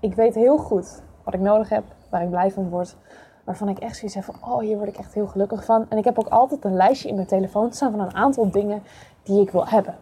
[0.00, 2.96] Ik weet heel goed wat ik nodig heb, waar ik blij van word,
[3.44, 5.86] waarvan ik echt zoiets heb van, oh, hier word ik echt heel gelukkig van.
[5.88, 8.82] En ik heb ook altijd een lijstje in mijn telefoon staan van een aantal dingen
[9.22, 9.94] die ik wil hebben.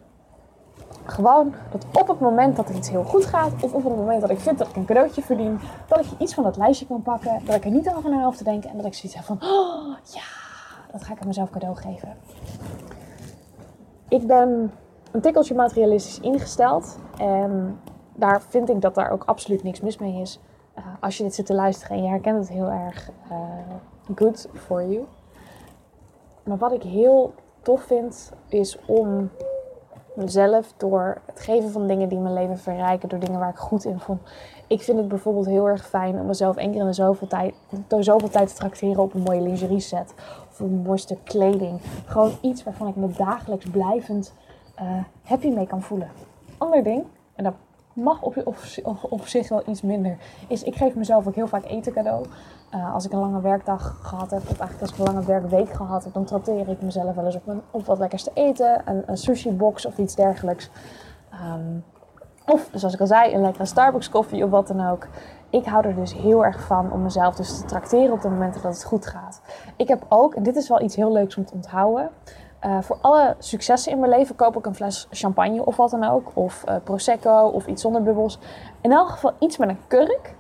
[1.05, 4.20] Gewoon dat op het moment dat er iets heel goed gaat, of op het moment
[4.20, 7.03] dat ik vind dat ik een cadeautje verdien, dat ik iets van dat lijstje kan
[7.03, 9.24] pakken, dat ik er niet over na hoef te denken en dat ik zoiets heb
[9.24, 10.22] van, oh ja,
[10.93, 12.16] dat ga ik aan mezelf cadeau geven.
[14.09, 14.72] Ik ben
[15.11, 17.80] een tikkeltje materialistisch ingesteld en
[18.14, 20.40] daar vind ik dat daar ook absoluut niks mis mee is.
[20.79, 23.37] Uh, als je dit zit te luisteren en je herkent het heel erg uh,
[24.14, 25.05] good for you.
[26.45, 29.31] Maar wat ik heel tof vind, is om
[30.14, 33.85] mezelf door het geven van dingen die mijn leven verrijken, door dingen waar ik goed
[33.85, 34.20] in vond.
[34.66, 37.55] Ik vind het bijvoorbeeld heel erg fijn om mezelf één keer in de zoveel tijd,
[37.87, 40.14] door zoveel tijd te tracteren op een mooie lingerie set.
[40.51, 41.81] Of een mooi kleding.
[42.07, 44.35] Gewoon iets waarvan ik me dagelijks blijvend
[44.83, 46.11] uh, happy mee kan voelen.
[46.59, 47.05] Ander ding,
[47.35, 47.55] en dat
[47.93, 48.57] mag op, op,
[49.09, 50.16] op, zich wel iets minder,
[50.49, 52.26] is ik geef mezelf ook heel vaak eten cadeau.
[52.74, 55.72] Uh, als ik een lange werkdag gehad heb, of eigenlijk als ik een lange werkweek
[55.72, 58.82] gehad heb, dan trakteer ik mezelf wel eens op, een, op wat lekkers te eten.
[58.84, 60.70] Een, een sushi box of iets dergelijks.
[61.55, 61.84] Um,
[62.47, 65.09] of, zoals ik al zei, een lekkere Starbucks koffie of wat dan ook.
[65.51, 68.62] Ik hou er dus heel erg van om mezelf dus te trakteren op de momenten
[68.62, 69.40] dat het goed gaat.
[69.76, 72.11] Ik heb ook, en dit is wel iets heel leuks om te onthouden.
[72.66, 76.04] Uh, voor alle successen in mijn leven koop ik een fles champagne of wat dan
[76.04, 76.30] ook.
[76.34, 78.38] Of uh, prosecco of iets zonder bubbels.
[78.80, 80.34] In elk geval iets met een kurk.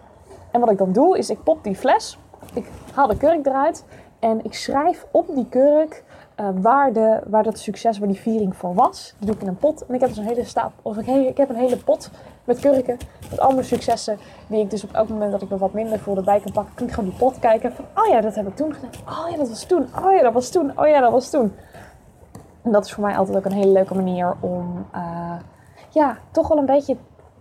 [0.50, 2.18] En wat ik dan doe is ik pop die fles.
[2.54, 3.84] Ik haal de kurk eruit.
[4.18, 6.04] En ik schrijf op die kurk
[6.40, 9.14] uh, waar, de, waar dat succes, waar die viering voor was.
[9.18, 9.86] Die doe ik in een pot.
[9.86, 10.72] En ik heb dus een hele stap.
[10.82, 12.10] Of ik, ik heb een hele pot
[12.44, 12.98] met kurken.
[13.30, 14.18] Met al successen.
[14.46, 16.74] Die ik dus op elk moment dat ik me wat minder voelde bij kan pakken.
[16.74, 17.72] Kan ik gewoon die pot kijken.
[17.72, 18.90] Van, oh ja, dat heb ik toen gedaan.
[19.08, 19.86] Oh ja, dat was toen.
[20.04, 20.78] Oh ja, dat was toen.
[20.78, 21.52] Oh ja, dat was toen.
[22.62, 25.34] En dat is voor mij altijd ook een hele leuke manier om uh,
[25.90, 26.96] ja, toch wel een beetje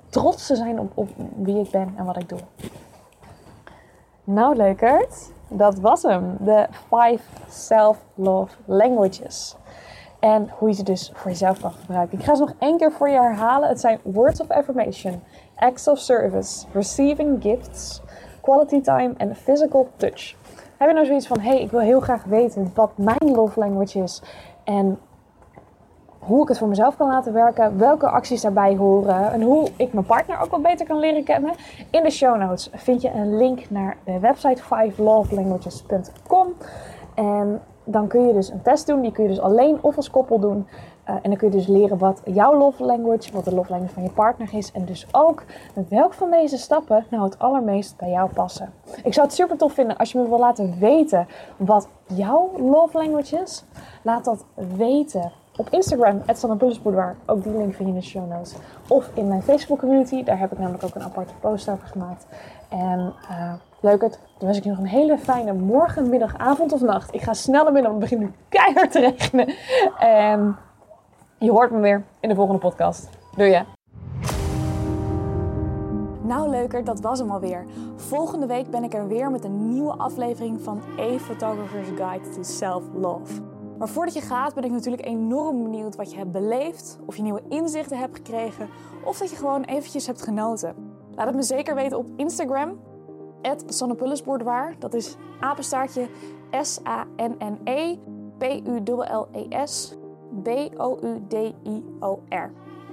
[0.09, 2.39] trots te zijn op, op wie ik ben en wat ik doe.
[4.23, 5.31] Nou, leukert.
[5.47, 6.37] Dat was hem.
[6.39, 9.55] De 5 Self-Love Languages.
[10.19, 12.19] En hoe je ze dus voor jezelf kan gebruiken.
[12.19, 13.69] Ik ga ze nog één keer voor je herhalen.
[13.69, 15.23] Het zijn words of affirmation,
[15.55, 18.01] acts of service, receiving gifts,
[18.41, 20.35] quality time en physical touch.
[20.77, 23.99] Heb je nou zoiets van: hey, ik wil heel graag weten wat mijn love language
[23.99, 24.21] is
[24.63, 24.99] en
[26.21, 29.93] hoe ik het voor mezelf kan laten werken, welke acties daarbij horen en hoe ik
[29.93, 31.53] mijn partner ook wat beter kan leren kennen.
[31.89, 36.53] In de show notes vind je een link naar de website 5lovelanguages.com
[37.15, 39.01] en dan kun je dus een test doen.
[39.01, 40.67] Die kun je dus alleen of als koppel doen.
[41.09, 43.93] Uh, en dan kun je dus leren wat jouw love language, wat de love language
[43.93, 44.71] van je partner is.
[44.71, 45.43] En dus ook
[45.75, 48.73] met welke van deze stappen nou het allermeest bij jou passen.
[49.03, 52.97] Ik zou het super tof vinden als je me wil laten weten wat jouw love
[52.97, 53.63] language is.
[54.01, 54.45] Laat dat
[54.77, 56.21] weten op Instagram,
[56.83, 57.15] Boudoir.
[57.25, 58.55] Ook die link vind je in de show notes.
[58.87, 60.23] Of in mijn Facebook community.
[60.23, 62.25] Daar heb ik namelijk ook een aparte post over gemaakt.
[62.69, 64.19] En uh, het.
[64.37, 67.13] Dan wens ik je nog een hele fijne morgen, middag, avond of nacht.
[67.13, 69.53] Ik ga snel naar binnen, want het begint nu keihard te regenen.
[69.99, 70.57] En
[71.37, 73.09] je hoort me weer in de volgende podcast.
[73.35, 73.63] Doei je.
[76.21, 77.65] Nou leuker, dat was hem alweer.
[77.95, 82.43] Volgende week ben ik er weer met een nieuwe aflevering van A Photographer's Guide to
[82.43, 83.50] Self-Love.
[83.81, 87.21] Maar voordat je gaat ben ik natuurlijk enorm benieuwd wat je hebt beleefd, of je
[87.21, 88.69] nieuwe inzichten hebt gekregen,
[89.03, 90.75] of dat je gewoon eventjes hebt genoten.
[91.15, 92.79] Laat het me zeker weten op Instagram,
[93.67, 94.75] Sonnepullisboudoir.
[94.79, 96.09] Dat is apenstaartje
[96.61, 97.97] S-A-N-N-E
[98.37, 99.97] P-U-L-L-E-S
[100.43, 101.51] B-O-U-D-I-O-R.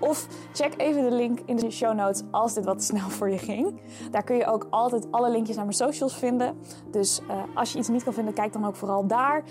[0.01, 3.39] Of check even de link in de show notes als dit wat snel voor je
[3.39, 3.81] ging.
[4.11, 6.59] Daar kun je ook altijd alle linkjes naar mijn socials vinden.
[6.91, 9.43] Dus uh, als je iets niet kan vinden, kijk dan ook vooral daar.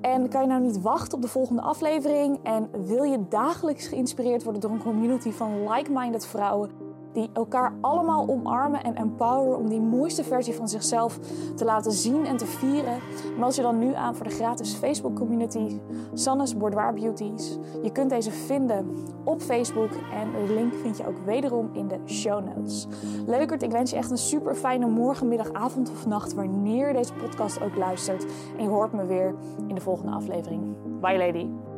[0.00, 2.38] En kan je nou niet wachten op de volgende aflevering?
[2.42, 6.81] En wil je dagelijks geïnspireerd worden door een community van like-minded vrouwen?
[7.12, 11.18] Die elkaar allemaal omarmen en empoweren om die mooiste versie van zichzelf
[11.54, 12.98] te laten zien en te vieren.
[13.38, 15.80] Meld je dan nu aan voor de gratis Facebook community
[16.12, 17.58] Sanne's Boudoir Beauties.
[17.82, 18.86] Je kunt deze vinden
[19.24, 22.86] op Facebook en de link vind je ook wederom in de show notes.
[23.26, 26.94] Leukert, ik wens je echt een super fijne morgen, middag, avond of nacht wanneer je
[26.94, 28.26] deze podcast ook luistert.
[28.56, 29.34] En je hoort me weer
[29.66, 30.76] in de volgende aflevering.
[31.00, 31.71] Bye lady.